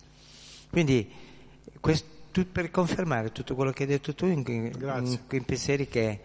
Quindi 0.69 1.09
questo, 1.79 2.45
per 2.51 2.69
confermare 2.69 3.31
tutto 3.31 3.55
quello 3.55 3.71
che 3.71 3.83
hai 3.83 3.89
detto 3.89 4.13
tu 4.13 4.25
in, 4.25 4.43
in, 4.47 5.19
in 5.29 5.45
pensieri 5.45 5.87
che, 5.87 6.19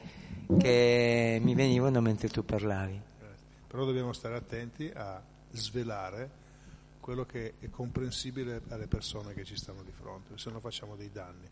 che, 0.59 1.38
mi 1.41 1.55
venivano 1.55 2.01
mentre 2.01 2.28
tu 2.28 2.45
parlavi. 2.45 3.01
Grazie. 3.18 3.47
Però 3.68 3.84
dobbiamo 3.84 4.12
stare 4.12 4.34
attenti 4.34 4.91
a 4.93 5.22
svelare 5.53 6.39
quello 7.01 7.24
che 7.24 7.55
è 7.59 7.70
comprensibile 7.70 8.61
alle 8.68 8.86
persone 8.86 9.34
che 9.34 9.44
ci 9.44 9.57
stanno 9.57 9.82
di 9.82 9.92
fronte, 9.92 10.38
se 10.38 10.51
no 10.51 10.61
facciamo 10.61 10.96
dei 10.96 11.11
danni, 11.11 11.48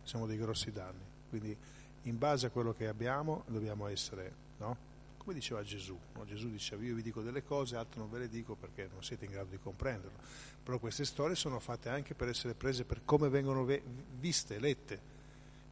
facciamo 0.00 0.26
dei 0.26 0.36
grossi 0.36 0.72
danni. 0.72 1.04
Quindi 1.28 1.56
in 2.02 2.18
base 2.18 2.46
a 2.46 2.50
quello 2.50 2.72
che 2.72 2.86
abbiamo 2.86 3.44
dobbiamo 3.46 3.86
essere, 3.86 4.32
no? 4.58 4.88
come 5.28 5.40
diceva 5.40 5.62
Gesù, 5.62 5.98
no? 6.14 6.24
Gesù 6.24 6.48
diceva 6.48 6.82
io 6.82 6.94
vi 6.94 7.02
dico 7.02 7.20
delle 7.20 7.44
cose, 7.44 7.76
altro 7.76 8.00
non 8.00 8.10
ve 8.10 8.20
le 8.20 8.28
dico 8.30 8.54
perché 8.54 8.88
non 8.90 9.04
siete 9.04 9.26
in 9.26 9.32
grado 9.32 9.50
di 9.50 9.58
comprenderlo, 9.58 10.16
però 10.62 10.78
queste 10.78 11.04
storie 11.04 11.34
sono 11.34 11.60
fatte 11.60 11.90
anche 11.90 12.14
per 12.14 12.28
essere 12.28 12.54
prese 12.54 12.84
per 12.84 13.02
come 13.04 13.28
vengono 13.28 13.66
ve- 13.66 13.82
viste, 14.18 14.58
lette, 14.58 14.98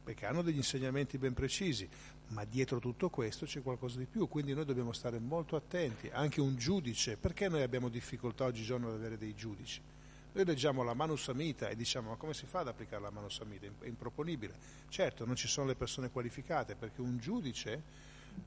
perché 0.03 0.27
hanno 0.27 0.43
degli 0.43 0.57
insegnamenti 0.57 1.17
ben 1.17 1.33
precisi, 1.33 1.89
ma 2.29 2.43
dietro 2.43 2.79
tutto 2.79 3.09
questo 3.09 3.45
c'è 3.45 3.61
qualcosa 3.61 3.97
di 3.97 4.05
più, 4.05 4.27
quindi 4.27 4.53
noi 4.53 4.65
dobbiamo 4.65 4.91
stare 4.91 5.19
molto 5.19 5.55
attenti, 5.55 6.09
anche 6.11 6.41
un 6.41 6.55
giudice, 6.57 7.17
perché 7.17 7.47
noi 7.47 7.61
abbiamo 7.61 7.89
difficoltà 7.89 8.45
oggigiorno 8.45 8.89
ad 8.89 8.95
avere 8.95 9.17
dei 9.17 9.33
giudici? 9.33 9.81
Noi 10.33 10.45
leggiamo 10.45 10.83
la 10.83 10.93
Manu 10.93 11.15
Samita 11.15 11.69
e 11.69 11.75
diciamo 11.75 12.09
ma 12.09 12.15
come 12.15 12.33
si 12.33 12.45
fa 12.45 12.59
ad 12.59 12.67
applicare 12.67 13.01
la 13.01 13.09
Manu 13.09 13.29
Samita? 13.29 13.65
È 13.79 13.87
improponibile. 13.87 14.53
Certo, 14.89 15.25
non 15.25 15.35
ci 15.35 15.47
sono 15.47 15.67
le 15.67 15.75
persone 15.75 16.11
qualificate 16.11 16.75
perché 16.75 17.01
un 17.01 17.17
giudice, 17.17 17.81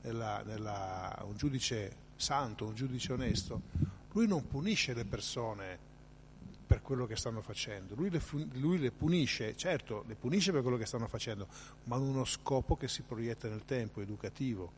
nella, 0.03 0.41
nella, 0.43 1.21
un 1.25 1.35
giudice 1.35 2.09
santo, 2.15 2.65
un 2.65 2.75
giudice 2.75 3.13
onesto, 3.13 3.61
lui 4.13 4.27
non 4.27 4.47
punisce 4.47 4.93
le 4.93 5.05
persone 5.05 5.89
per 6.71 6.81
quello 6.81 7.05
che 7.05 7.17
stanno 7.17 7.41
facendo, 7.41 7.95
lui 7.95 8.09
le, 8.09 8.21
lui 8.53 8.79
le, 8.79 8.91
punisce, 8.91 9.57
certo, 9.57 10.05
le 10.07 10.15
punisce 10.15 10.53
per 10.53 10.61
quello 10.61 10.77
che 10.77 10.85
stanno 10.85 11.05
facendo, 11.05 11.45
ma 11.83 11.97
con 11.97 12.07
uno 12.07 12.23
scopo 12.23 12.77
che 12.77 12.87
si 12.87 13.01
proietta 13.01 13.49
nel 13.49 13.65
tempo, 13.65 13.99
educativo. 13.99 14.71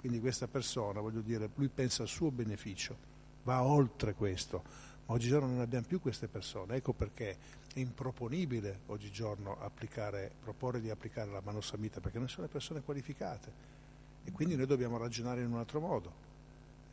Quindi 0.00 0.18
questa 0.18 0.48
persona, 0.48 0.98
voglio 0.98 1.20
dire, 1.20 1.48
lui 1.54 1.68
pensa 1.68 2.02
al 2.02 2.08
suo 2.08 2.32
beneficio, 2.32 2.96
va 3.44 3.62
oltre 3.62 4.14
questo. 4.14 4.64
Oggigiorno 5.06 5.46
non 5.46 5.60
abbiamo 5.60 5.86
più 5.86 6.00
queste 6.00 6.26
persone, 6.26 6.74
ecco 6.74 6.92
perché 6.92 7.36
è 7.72 7.78
improponibile 7.78 8.80
oggigiorno 8.86 9.60
applicare, 9.60 10.32
proporre 10.42 10.80
di 10.80 10.90
applicare 10.90 11.30
la 11.30 11.40
mano 11.44 11.60
samita, 11.60 12.00
perché 12.00 12.18
non 12.18 12.28
sono 12.28 12.46
le 12.46 12.52
persone 12.52 12.82
qualificate. 12.82 13.52
E 14.24 14.32
quindi 14.32 14.56
noi 14.56 14.66
dobbiamo 14.66 14.98
ragionare 14.98 15.42
in 15.42 15.52
un 15.52 15.58
altro 15.58 15.78
modo, 15.78 16.12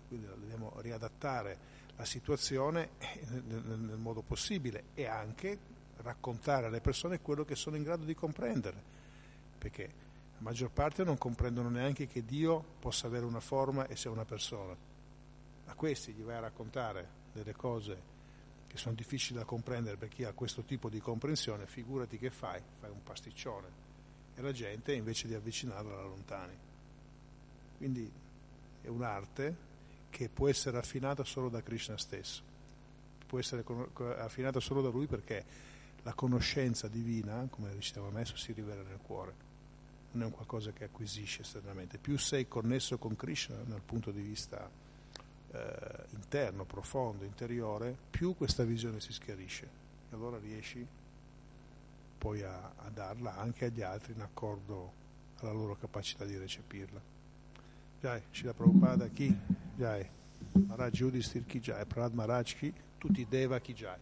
quindi 0.08 0.28
dobbiamo 0.28 0.72
riadattare 0.82 1.58
la 1.96 2.06
situazione 2.06 2.90
nel, 3.30 3.64
nel, 3.64 3.98
modo 3.98 4.22
possibile 4.22 4.86
e 4.94 5.06
anche 5.06 5.58
raccontare 5.98 6.68
alle 6.68 6.82
persone 6.82 7.22
quello 7.22 7.46
che 7.46 7.56
sono 7.56 7.76
in 7.76 7.84
grado 7.84 8.06
di 8.06 8.14
comprendere, 8.14 8.82
perché 9.58 9.84
la 10.34 10.42
maggior 10.42 10.72
parte 10.72 11.04
non 11.04 11.18
comprendono 11.18 11.70
neanche 11.70 12.08
che 12.08 12.26
Dio 12.26 12.64
possa 12.80 13.08
avere 13.08 13.26
una 13.26 13.40
forma 13.40 13.88
e 13.88 13.96
sia 13.96 14.12
una 14.12 14.26
persona. 14.26 14.76
A 15.68 15.74
questi 15.74 16.12
gli 16.12 16.22
vai 16.22 16.36
a 16.36 16.42
raccontare 16.42 17.08
delle 17.32 17.54
cose 17.54 18.14
che 18.68 18.78
sono 18.78 18.96
difficili 18.96 19.40
da 19.40 19.46
comprendere 19.46 19.96
per 19.96 20.10
chi 20.10 20.26
ha 20.26 20.34
questo 20.34 20.64
tipo 20.64 20.90
di 20.90 21.00
comprensione, 21.00 21.66
figurati 21.66 22.18
che 22.18 22.30
fai, 22.30 22.62
fai 22.80 22.90
un 22.90 23.02
pasticcione 23.04 23.84
e 24.36 24.42
la 24.42 24.52
gente 24.52 24.94
invece 24.94 25.28
di 25.28 25.34
avvicinarla 25.34 25.96
la 25.96 26.02
allontani. 26.02 26.58
Quindi 27.78 28.12
è 28.82 28.88
un'arte 28.88 29.74
che 30.16 30.30
può 30.30 30.48
essere 30.48 30.78
affinata 30.78 31.26
solo 31.26 31.50
da 31.50 31.62
Krishna 31.62 31.98
stesso, 31.98 32.42
può 33.28 33.38
essere 33.38 33.66
affinata 34.18 34.62
solo 34.62 34.82
da 34.82 34.88
lui 34.88 35.08
perché 35.08 35.44
la 36.04 36.14
conoscenza 36.14 36.88
divina, 36.88 37.46
come 37.50 37.74
recitava 37.74 38.10
Messo, 38.12 38.38
si 38.38 38.54
rivela 38.54 38.82
nel 38.82 39.00
cuore, 39.04 39.34
non 40.12 40.24
è 40.24 40.26
un 40.28 40.32
qualcosa 40.32 40.72
che 40.72 40.86
acquisisce 40.86 41.42
esternamente. 41.42 41.98
Più 41.98 42.18
sei 42.18 42.48
connesso 42.48 42.98
con 42.98 43.18
Krishna 43.18 43.58
dal 43.66 43.82
punto 43.82 44.12
di 44.12 44.22
vista 44.22 44.70
eh, 45.52 46.06
interno, 46.12 46.64
profondo, 46.64 47.26
interiore, 47.26 47.94
più 48.10 48.38
questa 48.38 48.64
visione 48.64 49.02
si 49.02 49.12
schiarisce. 49.12 49.66
E 50.10 50.16
allora 50.16 50.38
riesci 50.38 50.88
poi 52.18 52.42
a, 52.42 52.72
a 52.78 52.90
darla 52.90 53.36
anche 53.36 53.66
agli 53.66 53.82
altri 53.82 54.14
in 54.14 54.22
accordo 54.22 54.94
alla 55.40 55.52
loro 55.52 55.76
capacità 55.76 56.24
di 56.24 56.38
recepirla. 56.38 57.02
Jai, 58.00 58.22
Shila 58.32 58.54
Prabhupada 58.54 59.10
chi? 59.10 59.65
Jai. 59.78 60.10
Maharaj 60.68 61.02
Yudhisthir 61.02 61.46
chi 61.46 61.60
Jai, 61.60 61.84
Prahlad 61.86 62.14
Maharaj 62.14 62.56
chi? 62.56 62.74
Tutti 62.98 63.26
Deva 63.30 63.60
chi 63.60 63.74
Jai. 63.74 63.98